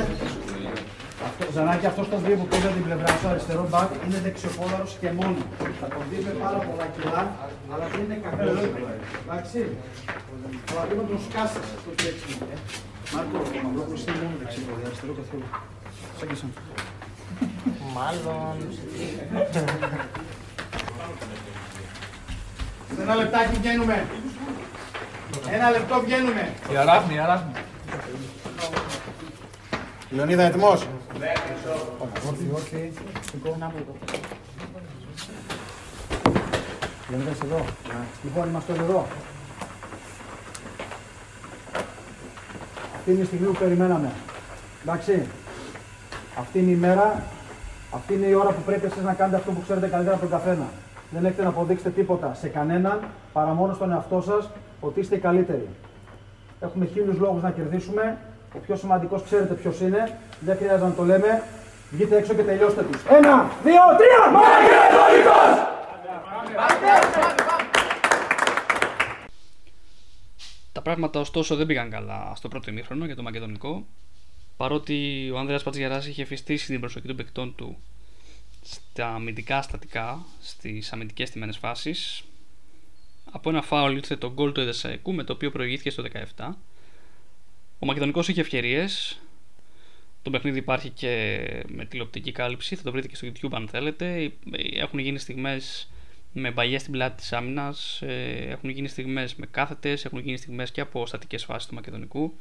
Αυτό, 1.26 1.52
Ζανάκη, 1.52 1.86
αυτός 1.86 2.08
τον 2.08 2.24
δύο 2.24 2.36
που 2.36 2.46
πήρε 2.46 2.68
την 2.76 2.84
πλευρά 2.84 3.06
στο 3.06 3.28
αριστερό 3.28 3.68
μπακ 3.70 3.90
είναι 4.06 4.18
δεξιοπόδαρος 4.26 4.96
και 5.00 5.10
μόνος. 5.12 5.42
Θα 5.80 5.88
τον 5.88 6.02
δει 6.10 6.18
με 6.24 6.30
πάρα 6.30 6.58
πολλά 6.58 6.86
κιλά, 6.94 7.22
αλλά 7.72 7.86
δεν 7.88 8.00
είναι 8.04 8.18
κακό. 8.24 8.50
Εντάξει. 9.24 9.58
Αλλά 10.70 10.80
πρέπει 10.86 11.00
να 11.00 11.08
τον 11.08 11.20
σκάσεις 11.28 11.66
στο 11.82 11.90
τρέξιμο. 11.98 12.46
Μάρκο, 13.14 13.38
ο 13.56 13.62
Μαυρόπουλος 13.64 14.02
είναι 14.06 14.18
μόνο 14.22 14.36
δεξιοπόδαρος, 14.42 14.86
αριστερό 14.86 15.12
καθόλου. 15.20 15.48
Σαν 16.18 16.28
και 16.28 16.34
σαν. 16.34 16.50
Μάλλον. 17.94 18.56
Ένα 23.00 23.14
λεπτάκι 23.14 23.56
βγαίνουμε. 23.56 24.06
Ένα 25.50 25.70
λεπτό 25.70 26.00
βγαίνουμε. 26.00 26.54
Η 26.72 26.76
αράχνη, 26.76 27.14
η 27.14 27.18
αράχνη. 27.18 27.52
Λεωνίδα, 30.10 30.42
έτοιμος; 30.42 30.86
Λεωνίδα, 37.10 37.30
είσαι 37.30 37.44
εδώ. 37.44 37.64
Λοιπόν, 38.22 38.48
είμαστε 38.48 38.72
όλοι 38.72 38.82
εδώ. 38.82 39.06
Αυτή 42.96 43.10
είναι 43.10 43.22
η 43.22 43.24
στιγμή 43.24 43.46
που 43.46 43.58
περιμέναμε. 43.58 44.12
Εντάξει. 44.82 45.26
Αυτή 46.38 46.58
είναι 46.58 46.70
η 46.70 46.74
μέρα, 46.74 47.22
αυτή 47.94 48.14
είναι 48.14 48.26
η 48.26 48.34
ώρα 48.34 48.50
που 48.50 48.62
πρέπει 48.66 48.86
εσείς 48.86 49.02
να 49.02 49.14
κάνετε 49.14 49.36
αυτό 49.36 49.50
που 49.50 49.62
ξέρετε 49.62 49.86
καλύτερα 49.86 50.16
από 50.16 50.28
τον 50.28 50.38
καθένα. 50.38 50.66
Δεν 51.10 51.24
έχετε 51.24 51.42
να 51.42 51.48
αποδείξετε 51.48 51.90
τίποτα 51.90 52.34
σε 52.34 52.48
κανέναν 52.48 53.00
παρά 53.32 53.52
μόνο 53.52 53.74
στον 53.74 53.92
εαυτό 53.92 54.20
σας 54.20 54.50
ότι 54.80 55.00
είστε 55.00 55.16
οι 55.16 55.18
καλύτεροι. 55.18 55.68
Έχουμε 56.60 56.86
χίλιους 56.86 57.18
λόγους 57.18 57.42
να 57.42 57.50
κερδίσουμε. 57.50 58.18
Ο 58.54 58.58
πιο 58.58 58.76
σημαντικός 58.76 59.22
ξέρετε 59.22 59.54
ποιος 59.54 59.80
είναι. 59.80 60.18
Δεν 60.40 60.56
χρειάζεται 60.56 60.84
να 60.84 60.94
το 60.94 61.04
λέμε. 61.04 61.42
Βγείτε 61.90 62.16
έξω 62.16 62.34
και 62.34 62.42
τελειώστε 62.42 62.82
τους. 62.82 63.02
Ένα, 63.04 63.50
δύο, 63.62 63.82
τρία! 63.98 64.30
Μακεδονικό! 64.32 65.70
Τα 70.72 70.82
πράγματα 70.82 71.20
ωστόσο 71.20 71.56
δεν 71.56 71.66
πήγαν 71.66 71.90
καλά 71.90 72.32
στο 72.34 72.48
πρώτο 72.48 72.70
ημίχρονο 72.70 73.04
για 73.04 73.16
το 73.16 73.22
Μακεδονικό. 73.22 73.86
Παρότι 74.62 75.30
ο 75.34 75.38
Ανδρέας 75.38 75.62
Πατζιαράς 75.62 76.06
είχε 76.06 76.24
φυστήσει 76.24 76.66
την 76.66 76.80
προσοχή 76.80 77.06
των 77.06 77.16
παικτών 77.16 77.54
του 77.54 77.76
στα 78.62 79.14
αμυντικά 79.14 79.62
στατικά, 79.62 80.24
στις 80.40 80.92
αμυντικές 80.92 81.30
τιμένες 81.30 81.56
φάσεις, 81.56 82.24
από 83.30 83.50
ένα 83.50 83.62
φάουλ 83.62 83.96
ήρθε 83.96 84.16
το 84.16 84.32
γκολ 84.32 84.52
του 84.52 84.60
Εδεσαϊκού 84.60 85.12
με 85.12 85.24
το 85.24 85.32
οποίο 85.32 85.50
προηγήθηκε 85.50 85.90
στο 85.90 86.02
17. 86.36 86.56
Ο 87.78 87.86
Μακεδονικός 87.86 88.28
είχε 88.28 88.40
ευκαιρίες. 88.40 89.20
Το 90.22 90.30
παιχνίδι 90.30 90.58
υπάρχει 90.58 90.90
και 90.90 91.36
με 91.68 91.84
τηλεοπτική 91.84 92.32
κάλυψη, 92.32 92.76
θα 92.76 92.82
το 92.82 92.90
βρείτε 92.90 93.08
και 93.08 93.16
στο 93.16 93.28
YouTube 93.28 93.52
αν 93.52 93.68
θέλετε. 93.68 94.32
Έχουν 94.74 94.98
γίνει 94.98 95.18
στιγμές 95.18 95.90
με 96.32 96.50
μπαγιές 96.50 96.80
στην 96.80 96.92
πλάτη 96.92 97.16
της 97.16 97.32
άμυνας, 97.32 98.02
ε, 98.02 98.46
έχουν 98.48 98.70
γίνει 98.70 98.88
στιγμές 98.88 99.34
με 99.34 99.46
κάθετες, 99.46 100.04
έχουν 100.04 100.18
γίνει 100.18 100.36
στιγμές 100.36 100.70
και 100.70 100.80
από 100.80 101.06
στατικές 101.06 101.44
φάσεις 101.44 101.68
του 101.68 101.74
Μακεδονικού. 101.74 102.34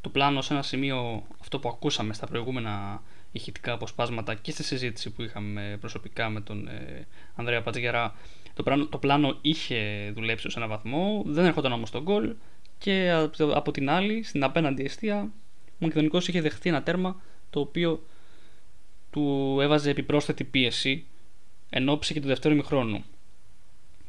Το 0.00 0.08
πλάνο 0.08 0.40
σε 0.40 0.52
ένα 0.52 0.62
σημείο, 0.62 1.26
αυτό 1.40 1.58
που 1.58 1.68
ακούσαμε 1.68 2.14
στα 2.14 2.26
προηγούμενα 2.26 3.02
ηχητικά 3.32 3.72
αποσπάσματα 3.72 4.34
και 4.34 4.50
στη 4.50 4.62
συζήτηση 4.62 5.10
που 5.10 5.22
είχαμε 5.22 5.76
προσωπικά 5.80 6.28
με 6.28 6.40
τον 6.40 6.68
ε, 6.68 7.06
Ανδρέα 7.34 7.62
Πατζηγερά, 7.62 8.14
το, 8.54 8.62
πλάνο, 8.62 8.86
το 8.86 8.98
πλάνο 8.98 9.38
είχε 9.40 10.10
δουλέψει 10.14 10.50
σε 10.50 10.58
ένα 10.58 10.68
βαθμό, 10.68 11.22
δεν 11.26 11.44
έρχονταν 11.44 11.72
όμως 11.72 11.90
τον 11.90 12.02
γκολ 12.02 12.34
και 12.78 13.10
από 13.54 13.70
την 13.70 13.90
άλλη, 13.90 14.22
στην 14.22 14.44
απέναντι 14.44 14.84
αιστεία, 14.84 15.30
ο 15.66 15.76
Μακεδονικός 15.78 16.28
είχε 16.28 16.40
δεχτεί 16.40 16.68
ένα 16.68 16.82
τέρμα 16.82 17.20
το 17.50 17.60
οποίο 17.60 18.06
του 19.10 19.56
έβαζε 19.60 19.90
επιπρόσθετη 19.90 20.44
πίεση 20.44 21.06
εν 21.70 21.88
ώψη 21.88 22.12
και 22.12 22.20
του 22.20 22.26
δεύτερου 22.26 22.54
ημιχρόνου. 22.54 23.04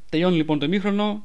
Τελειώνει 0.09 0.35
λοιπόν 0.35 0.59
το 0.59 0.65
ημίχρονο. 0.65 1.23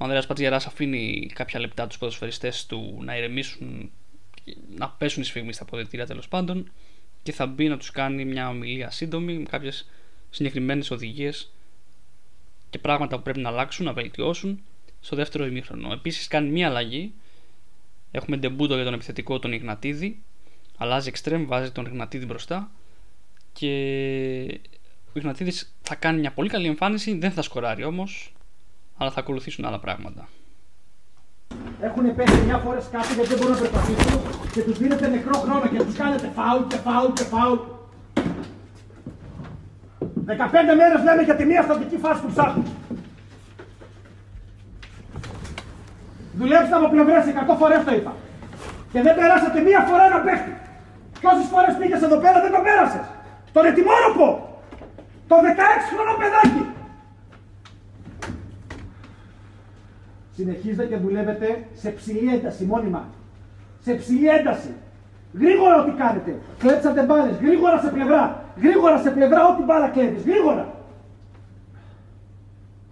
Ο 0.00 0.04
Ανδρέας 0.04 0.26
Πατζιαράς 0.26 0.66
αφήνει 0.66 1.30
κάποια 1.34 1.60
λεπτά 1.60 1.86
τους 1.86 1.98
ποδοσφαιριστές 1.98 2.66
του 2.66 2.98
να 3.02 3.16
ηρεμήσουν, 3.16 3.90
να 4.76 4.88
πέσουν 4.88 5.22
οι 5.22 5.24
σφίγμοι 5.24 5.52
στα 5.52 5.64
ποδητήρια 5.64 6.06
τέλος 6.06 6.28
πάντων 6.28 6.70
και 7.22 7.32
θα 7.32 7.46
μπει 7.46 7.68
να 7.68 7.76
τους 7.76 7.90
κάνει 7.90 8.24
μια 8.24 8.48
ομιλία 8.48 8.90
σύντομη 8.90 9.38
με 9.38 9.42
κάποιες 9.42 9.90
συγκεκριμένες 10.30 10.90
οδηγίες 10.90 11.52
και 12.70 12.78
πράγματα 12.78 13.16
που 13.16 13.22
πρέπει 13.22 13.40
να 13.40 13.48
αλλάξουν, 13.48 13.84
να 13.84 13.92
βελτιώσουν 13.92 14.62
στο 15.00 15.16
δεύτερο 15.16 15.46
ημίχρονο. 15.46 15.92
Επίσης 15.92 16.28
κάνει 16.28 16.50
μια 16.50 16.68
αλλαγή. 16.68 17.12
Έχουμε 18.10 18.36
ντεμπούτο 18.36 18.74
για 18.74 18.84
τον 18.84 18.94
επιθετικό 18.94 19.38
τον 19.38 19.52
Ιγνατίδη. 19.52 20.22
Αλλάζει 20.76 21.08
εξτρέμ, 21.08 21.46
βάζει 21.46 21.70
τον 21.70 21.86
Ιγνατίδη 21.86 22.26
μπροστά 22.26 22.70
και 23.52 23.68
ο 25.06 25.12
Ιγνατίδης 25.12 25.74
θα 25.82 25.94
κάνει 25.94 26.20
μια 26.20 26.32
πολύ 26.32 26.48
καλή 26.48 26.66
εμφάνιση, 26.66 27.18
δεν 27.18 27.30
θα 27.30 27.42
σκοράρει 27.42 27.84
όμως, 27.84 28.32
αλλά 29.00 29.10
θα 29.10 29.20
ακολουθήσουν 29.20 29.64
άλλα 29.64 29.78
πράγματα. 29.78 30.28
Έχουν 31.80 32.14
πέσει 32.14 32.40
μια 32.48 32.58
φορές 32.64 32.84
κάτι 32.92 33.12
γιατί 33.14 33.28
δεν 33.28 33.38
μπορούν 33.38 33.54
να 33.54 33.60
περπατήσουν 33.60 34.20
και 34.52 34.60
τους 34.66 34.78
δίνετε 34.78 35.08
νεκρό 35.08 35.36
χρόνο 35.44 35.66
και 35.72 35.78
τους 35.86 35.96
κάνετε 35.96 36.26
φάουλ 36.36 36.62
και 36.70 36.76
φάουλ 36.86 37.12
και 37.18 37.26
φάουλ. 37.32 37.58
15 40.26 40.74
μέρες 40.80 41.00
λέμε 41.06 41.22
για 41.28 41.36
τη 41.36 41.44
μία 41.50 41.62
στατική 41.62 41.96
φάση 42.04 42.20
που 42.22 42.30
ψάχνουν. 42.34 42.66
Δουλέψτε 46.38 46.74
από 46.74 46.88
πλευρές 46.94 47.24
100 47.52 47.56
φορές 47.60 47.84
το 47.86 47.92
είπα. 47.98 48.12
Και 48.92 49.00
δεν 49.06 49.14
περάσατε 49.18 49.60
μία 49.68 49.80
φορά 49.88 50.04
ένα 50.10 50.20
παίχτη. 50.26 50.52
Πόσε 51.22 51.44
φορές 51.52 51.74
πήγες 51.78 52.02
εδώ 52.06 52.18
πέρα 52.24 52.38
δεν 52.44 52.52
το 52.54 52.60
πέρασες. 52.66 53.06
Τον 53.52 53.64
ετοιμόρροπο. 53.70 54.28
Το 55.30 55.36
16χρονο 55.46 56.14
παιδάκι. 56.20 56.62
Συνεχίζετε 60.40 60.84
και 60.86 60.96
δουλεύετε 60.96 61.64
σε 61.74 61.90
ψηλή 61.90 62.34
ένταση 62.34 62.64
μόνιμα. 62.64 63.08
Σε 63.80 63.94
ψηλή 63.94 64.28
ένταση. 64.28 64.72
Γρήγορα 65.34 65.82
ό,τι 65.82 65.90
κάνετε. 65.90 66.38
Κλέψατε 66.58 67.02
μπάλα. 67.02 67.30
Γρήγορα 67.30 67.80
σε 67.80 67.90
πλευρά. 67.90 68.44
Γρήγορα 68.56 68.98
σε 68.98 69.10
πλευρά 69.10 69.48
ό,τι 69.48 69.62
μπάλα 69.62 69.88
κλέβει. 69.88 70.30
Γρήγορα. 70.30 70.74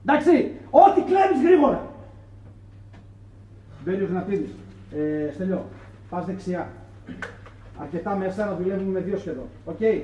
Εντάξει. 0.05 0.53
Ό,τι 0.71 1.01
κλέβεις 1.01 1.43
γρήγορα. 1.43 1.87
Μπαίνει 3.85 4.03
ο 4.03 4.07
Γνατίδης. 4.11 4.51
Ε, 4.93 5.33
Στέλιο. 5.35 5.65
Πας 6.11 6.25
δεξιά. 6.25 6.69
Αρκετά 7.81 8.17
μέσα 8.17 8.45
να 8.45 8.55
δουλεύουμε 8.57 8.91
με 8.91 9.01
δύο 9.01 9.17
σχεδόν. 9.19 9.47
Okay. 9.65 10.03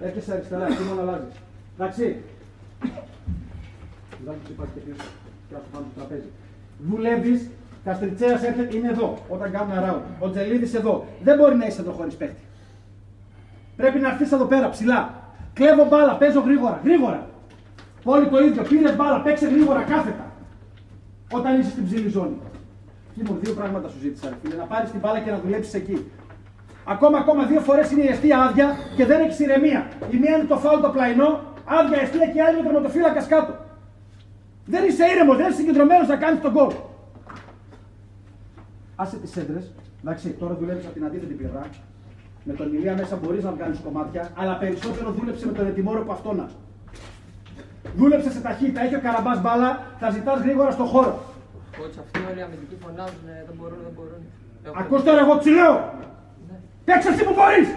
Έρχεσαι 0.00 0.32
αριστερά. 0.32 0.66
Τι 0.66 0.82
μόνο 0.88 1.00
αλλάζεις. 1.00 1.34
Εντάξει. 1.74 2.16
Εντάξει, 4.20 4.52
υπάρχει 4.52 4.72
και 4.74 4.80
πίσω. 4.80 5.08
Και 5.48 5.54
πάνω 5.72 5.86
στο 5.92 6.00
τραπέζι. 6.00 6.30
Δουλεύεις, 6.78 7.50
Καστριτσέα 7.86 8.40
είναι 8.74 8.88
εδώ 8.88 9.18
όταν 9.28 9.50
κάνουμε 9.50 9.74
around. 9.80 10.00
Ο 10.18 10.30
Τζελίδης 10.30 10.74
εδώ. 10.74 11.06
Δεν 11.22 11.36
μπορεί 11.36 11.56
να 11.56 11.66
είσαι 11.66 11.80
εδώ 11.80 11.90
χωρίς 11.90 12.14
παίχτη. 12.14 12.40
Πρέπει 13.76 13.98
να 13.98 14.08
έρθεις 14.08 14.32
εδώ 14.32 14.44
πέρα 14.44 14.68
ψηλά. 14.68 15.14
Κλέβω 15.52 15.84
μπάλα, 15.84 16.16
παίζω 16.16 16.40
γρήγορα. 16.40 16.80
Γρήγορα. 16.84 17.26
Όλοι 18.04 18.28
το 18.28 18.38
ίδιο. 18.38 18.62
Πήρες 18.62 18.96
μπάλα, 18.96 19.20
παίξε 19.20 19.46
γρήγορα 19.48 19.82
κάθετα. 19.82 20.32
Όταν 21.32 21.60
είσαι 21.60 21.70
στην 21.70 21.84
ψηλή 21.84 22.08
ζώνη. 22.08 22.38
μου 23.14 23.38
δύο 23.40 23.52
πράγματα 23.54 23.88
σου 23.88 23.98
ζήτησα. 23.98 24.28
Φίλε, 24.42 24.54
να 24.54 24.64
πάρεις 24.64 24.90
την 24.90 25.00
μπάλα 25.00 25.20
και 25.20 25.30
να 25.30 25.38
δουλέψεις 25.38 25.74
εκεί. 25.74 26.10
Ακόμα, 26.84 27.18
ακόμα 27.18 27.44
δύο 27.44 27.60
φορές 27.60 27.90
είναι 27.90 28.02
η 28.02 28.06
αιστεία 28.06 28.38
άδεια 28.42 28.76
και 28.96 29.04
δεν 29.06 29.20
έχεις 29.20 29.38
ηρεμία. 29.38 29.88
Η 30.10 30.16
μία 30.16 30.36
είναι 30.36 30.46
το 30.46 30.56
φάουλ 30.56 30.80
το 30.80 30.88
πλαϊνό 30.88 31.40
άδεια 31.64 32.00
αιστεία 32.00 32.26
και 32.26 32.42
άλλη 32.42 32.56
με 32.56 32.62
τερματοφύλακας 32.62 33.26
κάτω. 33.26 33.54
Δεν 34.66 34.84
είσαι 34.84 35.04
ήρεμος, 35.12 35.36
δεν 35.36 35.46
είσαι 35.46 35.56
συγκεντρωμένος 35.56 36.08
να 36.08 36.16
κάνεις 36.16 36.40
τον 36.40 36.52
κόλ. 36.52 36.72
Άσε 38.96 39.16
τις 39.16 39.36
έντρε. 39.36 39.60
Εντάξει, 40.00 40.28
τώρα 40.30 40.54
δουλεύεις 40.54 40.84
από 40.84 40.94
την 40.94 41.04
αντίθετη 41.04 41.34
πλευρά. 41.34 41.66
Με 42.44 42.52
τον 42.52 42.74
Ηλία 42.74 42.94
μέσα 42.94 43.16
μπορείς 43.16 43.44
να 43.44 43.52
βγάλεις 43.52 43.78
κομμάτια, 43.84 44.30
αλλά 44.36 44.58
περισσότερο 44.58 45.10
δούλεψε 45.10 45.46
με 45.46 45.52
τον 45.52 45.66
ετοιμόρο 45.66 46.02
που 46.04 46.12
αυτόνα. 46.12 46.48
Δούλεψε 47.96 48.30
σε 48.30 48.40
ταχύτητα, 48.40 48.80
έχει 48.80 48.94
ο 48.94 49.00
καραμπάς 49.00 49.40
μπάλα, 49.40 49.86
θα 49.98 50.10
ζητάς 50.10 50.40
γρήγορα 50.40 50.70
στον 50.70 50.86
χώρο. 50.86 51.22
Κότσα, 51.78 52.00
αυτοί 52.00 52.18
όλοι 52.30 52.38
οι 52.38 52.42
αμυντικοί 52.42 52.76
φωνάζουν, 52.84 53.26
δεν 53.46 53.54
μπορούν, 53.58 53.78
δεν 53.82 53.92
μπορούν. 53.96 54.20
Ακούστε 54.80 55.10
τώρα, 55.10 55.20
εγώ 55.20 55.38
τσιλέω. 55.38 55.74
Ναι. 56.48 56.56
Παίξε 56.84 57.08
εσύ 57.08 57.24
που 57.24 57.34
μπορείς. 57.36 57.68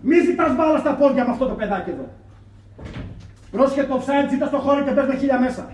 Μη 0.00 0.20
ζητάς 0.20 0.56
μπάλα 0.56 0.78
στα 0.78 0.94
πόδια 0.94 1.24
με 1.24 1.30
αυτό 1.30 1.46
το 1.46 1.54
παιδάκι 1.54 1.90
εδώ. 1.90 2.08
Πρόσχε 3.54 3.82
το 3.84 3.94
offside, 3.96 4.28
ζήτα 4.30 4.46
στο 4.46 4.58
χώρο 4.58 4.84
και 4.84 4.90
μπες 4.90 5.06
με 5.06 5.16
χίλια 5.16 5.40
μέσα. 5.40 5.72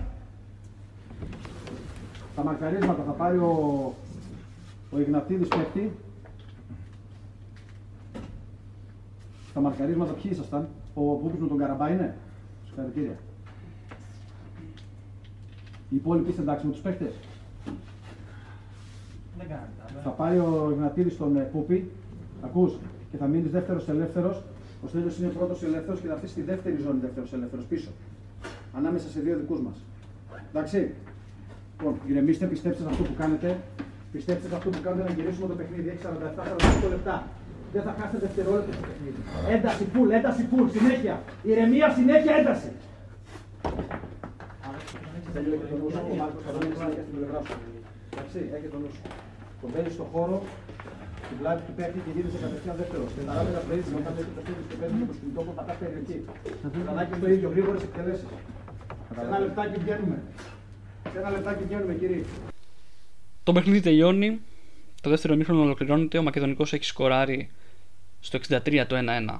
Τα 2.35 2.43
μακαρίσματα 2.43 3.03
θα 3.03 3.11
πάρει 3.11 3.37
ο, 3.37 3.93
ο 4.91 4.99
Ιγνατίδης 4.99 5.47
παίχτη. 5.47 5.91
Τα 9.53 9.59
μαρκαρίσματα 9.59 10.13
ποιοι 10.13 10.31
ήσασταν; 10.33 10.67
Ο 10.93 11.01
Πούπης 11.01 11.39
με 11.39 11.47
τον 11.47 11.57
Καραμπά 11.57 11.89
είναι; 11.89 12.15
Συγχαρητήρια. 12.65 13.17
Οι 15.89 15.95
υπόλοιποι 15.95 16.29
είστε 16.29 16.41
εντάξει 16.41 16.65
με 16.65 16.71
τους 16.71 16.81
παίχτες. 16.81 17.13
Θα 20.03 20.09
πάρει 20.09 20.37
ο 20.37 20.69
Ιγνατίδης 20.71 21.17
τον 21.17 21.35
ε, 21.35 21.41
Πούπη. 21.41 21.91
Ακούς 22.41 22.77
και 23.11 23.17
θα 23.17 23.25
μείνεις 23.25 23.51
δεύτερος 23.51 23.89
ελεύθερος. 23.89 24.43
Ο 24.83 24.87
Στέλιος 24.87 25.17
είναι 25.19 25.27
πρώτος 25.27 25.63
ελεύθερος 25.63 25.99
και 25.99 26.07
θα 26.07 26.13
έρθει 26.13 26.27
στη 26.27 26.41
δεύτερη 26.41 26.77
ζώνη 26.83 26.99
δεύτερος 26.99 27.33
ελεύθερος 27.33 27.65
πίσω. 27.65 27.89
Ανάμεσα 28.77 29.07
σε 29.09 29.19
δύο 29.19 29.35
δικούς 29.37 29.59
μας. 29.65 29.75
Εντάξει. 30.49 30.93
Λοιπόν, 31.77 31.95
ηρεμήστε, 32.07 32.45
πιστέψτε 32.45 32.83
σε 32.83 32.89
αυτό 32.89 33.03
που 33.03 33.15
κάνετε. 33.17 33.57
Πιστέψτε 34.11 34.47
σε 34.49 34.55
αυτό 34.55 34.69
που 34.69 34.81
κάνετε 34.85 35.03
να 35.09 35.13
γυρίσουμε 35.15 35.47
το 35.47 35.55
παιχνίδι. 35.59 35.89
Έχεις 35.89 36.03
47-48 36.85 36.89
λεπτά. 36.89 37.27
Δεν 37.73 37.81
θα 37.81 37.95
χάσετε 37.97 38.17
δευτερόλεπτα 38.25 38.71
το 38.77 38.83
παιχνίδι. 38.87 39.19
Ένταση, 39.55 39.83
πουλ, 39.93 40.09
ένταση, 40.17 40.43
πουλ, 40.51 40.67
συνέχεια. 40.77 41.15
Ηρεμία, 41.43 41.87
συνέχεια, 41.97 42.33
ένταση. 42.39 42.71
Τελειώνει 45.33 45.65
το 45.71 45.77
νου 45.81 45.89
σου, 45.93 46.01
ο 46.11 46.15
Μάρκος 46.21 46.43
θα 46.45 46.51
συνέχεια 46.61 47.03
στην 47.07 47.15
πλευρά 47.17 47.39
σου. 47.45 47.55
Εντάξει, 48.11 48.39
έχει 48.55 48.67
το 48.73 48.77
νου 48.81 48.91
σου. 48.95 49.01
Το 49.61 49.67
μπαίνει 49.71 49.91
στο 49.97 50.05
χώρο, 50.13 50.37
στην 51.31 51.43
πλάτη 51.43 51.61
του 51.67 51.73
παίχτη 51.77 51.99
και 52.05 52.11
γίνεσαι 52.15 52.39
κατευθείαν 52.45 52.75
δεύτερο. 52.81 53.03
Και 53.15 53.23
τα 53.27 53.33
ράβια 53.37 53.61
πλαίσια 53.67 53.95
όταν 54.01 54.13
έχει 54.19 54.31
το 54.37 54.41
χέρι 54.45 54.63
και 54.69 54.75
παίρνει 54.79 55.03
το 55.09 55.13
σκηνικό 55.17 55.41
που 55.45 55.53
πατά 55.57 55.73
εκεί. 56.01 56.17
Κανάκι 56.87 57.15
το 57.21 57.27
ίδιο, 57.33 57.47
γρήγορες 57.53 57.81
εκτελέσεις. 57.87 58.29
Σε 59.15 59.21
ένα 59.27 59.39
λεπτάκι 59.43 59.75
βγαίνουμε. 59.83 60.17
Σε 61.11 61.17
ένα 61.21 61.29
λεπτάκι 61.35 61.63
βγαίνουμε, 61.67 61.93
κύριε. 62.01 62.21
Το 63.43 63.51
παιχνίδι 63.51 63.79
τελειώνει. 63.79 64.29
Το 65.01 65.09
δεύτερο 65.09 65.35
μήχρονο 65.35 65.61
ολοκληρώνεται. 65.61 66.17
Ο 66.17 66.23
Μακεδονικός 66.23 66.73
έχει 66.73 66.85
σκοράρει 66.93 67.49
στο 68.19 68.39
63 68.49 68.85
το 68.87 68.95
1-1 68.95 69.39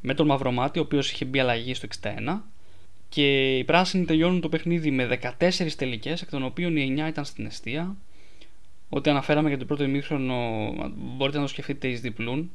με 0.00 0.14
τον 0.14 0.26
Μαυρομάτι, 0.26 0.78
ο 0.78 0.82
οποίος 0.82 1.10
είχε 1.10 1.24
μπει 1.24 1.38
αλλαγή 1.38 1.74
στο 1.74 1.86
61. 2.02 2.40
Και 3.08 3.56
οι 3.58 3.64
πράσινοι 3.64 4.04
τελειώνουν 4.04 4.40
το 4.40 4.48
παιχνίδι 4.48 4.90
με 4.90 5.04
14 5.06 5.74
τελικές, 5.76 6.22
εκ 6.22 6.30
των 6.30 6.42
οποίων 6.44 6.76
οι 6.76 6.94
9 6.98 7.08
ήταν 7.08 7.24
στην 7.24 7.46
αιστεία. 7.46 7.96
Ό,τι 8.88 9.10
αναφέραμε 9.10 9.48
για 9.48 9.58
το 9.58 9.64
πρώτο 9.64 9.84
ημίχρονο 9.84 10.72
μπορείτε 10.94 11.36
να 11.36 11.42
το 11.42 11.48
σκεφτείτε 11.48 11.88
εις 11.88 12.00
διπλούν. 12.00 12.50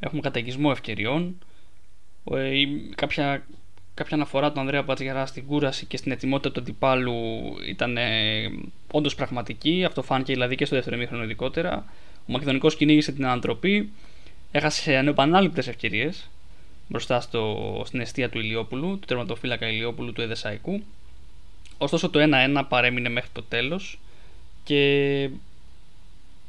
Έχουμε 0.00 0.20
καταιγισμό 0.20 0.68
ευκαιριών. 0.72 1.38
Ε, 2.34 2.50
κάποια, 2.94 3.46
κάποια 3.94 4.16
αναφορά 4.16 4.52
του 4.52 4.60
Ανδρέα 4.60 4.84
Πατζιαρά 4.84 5.26
στην 5.26 5.46
κούραση 5.46 5.86
και 5.86 5.96
στην 5.96 6.12
ετοιμότητα 6.12 6.52
του 6.52 6.60
αντιπάλου 6.60 7.14
ήταν 7.66 7.96
ε, 7.96 8.50
όντως 8.92 9.14
πραγματική. 9.14 9.84
Αυτό 9.84 10.02
φάνηκε 10.02 10.32
δηλαδή 10.32 10.54
και 10.54 10.64
στο 10.64 10.74
δεύτερο 10.74 10.96
ημίχρονο 10.96 11.22
ειδικότερα. 11.22 11.84
Ο 12.26 12.32
Μακεδονικός 12.32 12.76
κυνήγησε 12.76 13.12
την 13.12 13.24
ανατροπή. 13.24 13.92
Έχασε 14.50 14.96
ανεπανάληπτες 14.96 15.68
ευκαιρίες 15.68 16.30
μπροστά 16.88 17.20
στο, 17.20 17.82
στην 17.86 18.00
αιστεία 18.00 18.30
του 18.30 18.38
Ηλιόπουλου, 18.38 18.98
του 18.98 19.06
τερματοφύλακα 19.06 19.68
Ηλιόπουλου 19.68 20.12
του 20.12 20.20
Εδεσαϊκού. 20.20 20.82
Ωστόσο 21.78 22.10
το 22.10 22.20
1-1 22.22 22.62
παρέμεινε 22.68 23.08
μέχρι 23.08 23.30
το 23.32 23.42
τέλος 23.42 23.98
και 24.64 25.30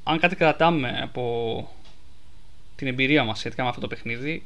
αν 0.10 0.20
κάτι 0.20 0.36
κρατάμε 0.36 1.00
από 1.02 1.70
την 2.76 2.88
εμπειρία 2.88 3.24
μας 3.24 3.40
σχετικά 3.40 3.64
με 3.64 3.70
αυτό 3.70 3.82
το 3.82 3.88
παιχνίδι 3.88 4.44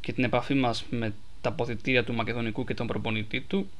και 0.00 0.12
την 0.12 0.24
επαφή 0.24 0.54
μας 0.54 0.84
με 0.90 1.14
τα 1.40 1.48
αποθητήρια 1.48 2.04
του 2.04 2.14
Μακεδονικού 2.14 2.64
και 2.64 2.74
τον 2.74 2.86
προπονητή 2.86 3.40
του 3.40 3.70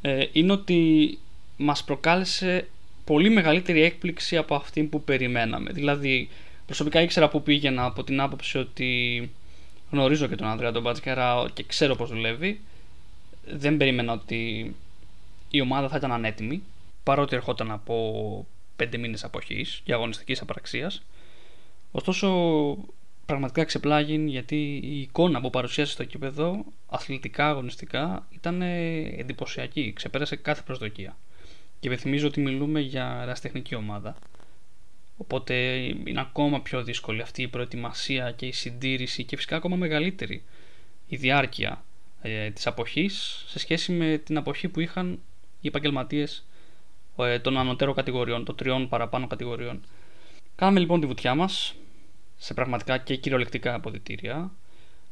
ε, 0.00 0.26
είναι 0.32 0.52
ότι 0.52 1.18
μας 1.56 1.84
προκάλεσε 1.84 2.68
πολύ 3.04 3.30
μεγαλύτερη 3.30 3.82
έκπληξη 3.82 4.36
από 4.36 4.54
αυτή 4.54 4.82
που 4.82 5.02
περιμέναμε. 5.02 5.72
Δηλαδή 5.72 6.28
προσωπικά 6.66 7.00
ήξερα 7.00 7.28
που 7.28 7.42
πήγαινα 7.42 7.84
από 7.84 8.04
την 8.04 8.20
άποψη 8.20 8.58
ότι 8.58 9.30
γνωρίζω 9.90 10.26
και 10.26 10.36
τον 10.36 10.46
Ανδρέα 10.46 10.72
τον 10.72 10.82
Μπατσκέρα 10.82 11.46
και 11.52 11.62
ξέρω 11.62 11.96
πώς 11.96 12.08
δουλεύει. 12.08 12.60
Δεν 13.46 13.76
περίμενα 13.76 14.12
ότι 14.12 14.74
η 15.50 15.60
ομάδα 15.60 15.88
θα 15.88 15.96
ήταν 15.96 16.12
ανέτοιμη 16.12 16.62
παρότι 17.02 17.36
ερχόταν 17.36 17.70
από 17.70 18.46
πέντε 18.80 18.98
μήνες 18.98 19.24
αποχής 19.24 19.80
και 19.84 19.92
αγωνιστικής 19.92 20.40
απαραξίας. 20.40 21.02
Ωστόσο, 21.90 22.28
πραγματικά 23.26 23.64
ξεπλάγει 23.64 24.24
γιατί 24.26 24.80
η 24.82 25.00
εικόνα 25.00 25.40
που 25.40 25.50
παρουσίασε 25.50 25.92
στο 25.92 26.04
κήπεδο, 26.04 26.64
αθλητικά, 26.86 27.48
αγωνιστικά, 27.48 28.26
ήταν 28.30 28.62
εντυπωσιακή. 28.62 29.92
Ξεπέρασε 29.92 30.36
κάθε 30.36 30.62
προσδοκία. 30.62 31.16
Και 31.80 31.88
υπενθυμίζω 31.88 32.26
ότι 32.26 32.40
μιλούμε 32.40 32.80
για 32.80 33.18
εραστεχνική 33.22 33.74
ομάδα. 33.74 34.16
Οπότε 35.16 35.54
είναι 36.04 36.20
ακόμα 36.20 36.60
πιο 36.60 36.82
δύσκολη 36.82 37.20
αυτή 37.20 37.42
η 37.42 37.48
προετοιμασία 37.48 38.30
και 38.32 38.46
η 38.46 38.52
συντήρηση 38.52 39.24
και 39.24 39.36
φυσικά 39.36 39.56
ακόμα 39.56 39.76
μεγαλύτερη 39.76 40.42
η 41.08 41.16
διάρκεια 41.16 41.84
ε, 42.22 42.50
της 42.50 42.66
αποχής 42.66 43.44
σε 43.48 43.58
σχέση 43.58 43.92
με 43.92 44.18
την 44.18 44.36
αποχή 44.36 44.68
που 44.68 44.80
είχαν 44.80 45.18
οι 45.60 45.68
επαγγελματίες 45.68 46.36
ε, 46.38 46.49
των 47.42 47.58
ανωτέρων 47.58 47.94
κατηγοριών, 47.94 48.44
των 48.44 48.56
τριών 48.56 48.88
παραπάνω 48.88 49.26
κατηγοριών. 49.26 49.80
Κάναμε 50.54 50.80
λοιπόν 50.80 51.00
τη 51.00 51.06
βουτιά 51.06 51.34
μας 51.34 51.74
σε 52.36 52.54
πραγματικά 52.54 52.98
και 52.98 53.16
κυριολεκτικά 53.16 53.74
αποδητήρια. 53.74 54.50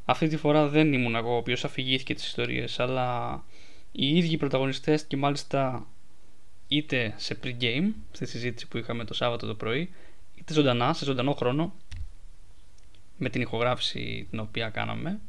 Αυτή 0.04 0.28
τη 0.28 0.36
φορά 0.36 0.68
δεν 0.68 0.92
ήμουν 0.92 1.14
εγώ 1.14 1.34
ο 1.34 1.36
οποίος 1.36 1.64
αφηγήθηκε 1.64 2.14
τις 2.14 2.26
ιστορίες, 2.26 2.80
αλλά 2.80 3.42
οι 3.92 4.16
ίδιοι 4.16 4.36
πρωταγωνιστές 4.36 5.04
και 5.04 5.16
μάλιστα 5.16 5.86
είτε 6.68 7.14
σε 7.16 7.38
pre-game, 7.44 7.92
στη 8.12 8.26
συζήτηση 8.26 8.68
που 8.68 8.78
είχαμε 8.78 9.04
το 9.04 9.14
Σάββατο 9.14 9.46
το 9.46 9.54
πρωί, 9.54 9.90
είτε 10.34 10.52
ζωντανά, 10.52 10.92
σε 10.92 11.04
ζωντανό 11.04 11.32
χρόνο, 11.32 11.74
με 13.16 13.28
την 13.28 13.40
ηχογράφηση 13.40 14.26
την 14.30 14.38
οποία 14.38 14.68
κάναμε. 14.68 15.20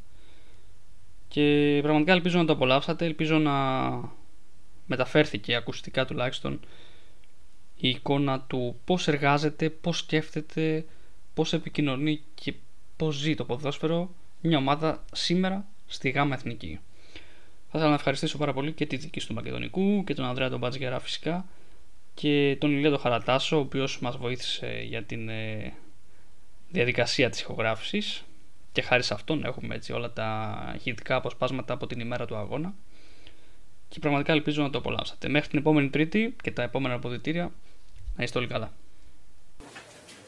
Και 1.28 1.78
πραγματικά 1.82 2.12
ελπίζω 2.12 2.38
να 2.38 2.44
το 2.44 2.52
απολαύσατε, 2.52 3.04
ελπίζω 3.04 3.38
να 3.38 3.52
μεταφέρθηκε 4.90 5.54
ακουστικά 5.54 6.04
τουλάχιστον 6.04 6.60
η 7.76 7.88
εικόνα 7.88 8.40
του 8.40 8.80
πώς 8.84 9.08
εργάζεται, 9.08 9.70
πώς 9.70 9.98
σκέφτεται, 9.98 10.84
πώς 11.34 11.52
επικοινωνεί 11.52 12.22
και 12.34 12.54
πώς 12.96 13.16
ζει 13.16 13.34
το 13.34 13.44
ποδόσφαιρο 13.44 14.14
μια 14.40 14.58
ομάδα 14.58 15.04
σήμερα 15.12 15.66
στη 15.86 16.10
ΓΑΜΑ 16.10 16.34
Εθνική. 16.34 16.80
Θα 17.68 17.78
ήθελα 17.78 17.88
να 17.88 17.94
ευχαριστήσω 17.94 18.38
πάρα 18.38 18.52
πολύ 18.52 18.72
και 18.72 18.86
τη 18.86 18.96
δική 18.96 19.20
του 19.26 19.34
Μακεδονικού 19.34 20.04
και 20.04 20.14
τον 20.14 20.24
Ανδρέα 20.24 20.48
τον 20.48 20.58
Μπατζγερά 20.58 20.98
φυσικά 20.98 21.46
και 22.14 22.56
τον 22.60 22.70
Ηλία 22.70 22.90
τον 22.90 22.98
Χαρατάσο 22.98 23.56
ο 23.56 23.60
οποίος 23.60 24.00
μας 24.00 24.16
βοήθησε 24.16 24.82
για 24.86 25.02
την 25.02 25.28
ε, 25.28 25.72
διαδικασία 26.68 27.30
της 27.30 27.40
ηχογράφησης 27.40 28.24
και 28.72 28.82
χάρη 28.82 29.02
σε 29.02 29.14
αυτόν 29.14 29.44
έχουμε 29.44 29.74
έτσι 29.74 29.92
όλα 29.92 30.12
τα 30.12 30.72
ηχητικά 30.76 31.16
αποσπάσματα 31.16 31.74
από 31.74 31.86
την 31.86 32.00
ημέρα 32.00 32.26
του 32.26 32.36
αγώνα 32.36 32.74
και 33.90 33.98
πραγματικά 33.98 34.32
ελπίζω 34.32 34.62
να 34.62 34.70
το 34.70 34.78
απολαύσατε. 34.78 35.28
Μέχρι 35.28 35.48
την 35.48 35.58
επόμενη 35.58 35.88
Τρίτη 35.88 36.36
και 36.42 36.50
τα 36.50 36.62
επόμενα 36.62 36.94
αποδητήρια 36.94 37.50
να 38.16 38.22
είστε 38.24 38.38
όλοι 38.38 38.46
καλά. 38.46 38.72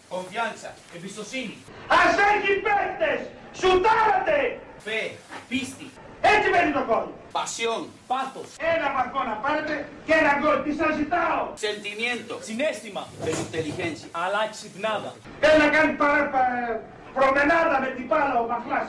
Κομφιάντσα, 0.09 0.71
εμπιστοσύνη. 0.97 1.57
Ας 2.01 2.15
έχει 2.31 2.53
παίκτες! 2.67 3.21
Σουτάρατε! 3.61 4.39
Φε, 4.85 5.01
πίστη. 5.49 5.87
Έτσι 6.33 6.47
μένει 6.51 6.73
το 6.79 6.85
κόλ. 6.91 7.07
Πασιόν, 7.37 7.83
πάθος. 8.11 8.49
Ένα 8.75 8.87
βαθμό 8.97 9.21
να 9.31 9.35
πάρετε 9.45 9.75
και 10.07 10.15
ένα 10.21 10.33
γκολ. 10.39 10.57
Τι 10.65 10.73
σας 10.81 10.93
ζητάω; 11.01 11.43
Sentimiento. 11.65 12.35
Συνέστημα. 12.49 13.03
Pero 13.25 13.39
inteligencia. 13.47 14.09
Αλλά 14.23 14.41
ξυπνάδα. 14.55 15.11
Θέλει 15.41 15.59
να 15.65 15.69
κάνει 15.77 15.93
παρά, 16.03 16.23
παρά, 16.35 16.61
προμενάδα 17.17 17.77
με 17.85 17.91
την 17.97 18.07
μπάλα 18.09 18.35
ο 18.43 18.47
Μαχλάς. 18.53 18.89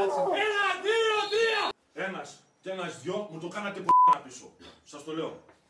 Ένα, 0.03 0.63
δύο, 0.85 1.17
τρία. 1.31 1.63
Ένας 2.07 2.43
και 2.61 2.69
ένας 2.69 3.01
δυο 3.01 3.27
μου 3.31 3.39
το 3.39 3.47
κάνατε 3.47 3.79
π***να 3.79 4.19
πίσω. 4.19 4.45
Σας 4.83 5.03
το 5.03 5.11
λέω. 5.15 5.43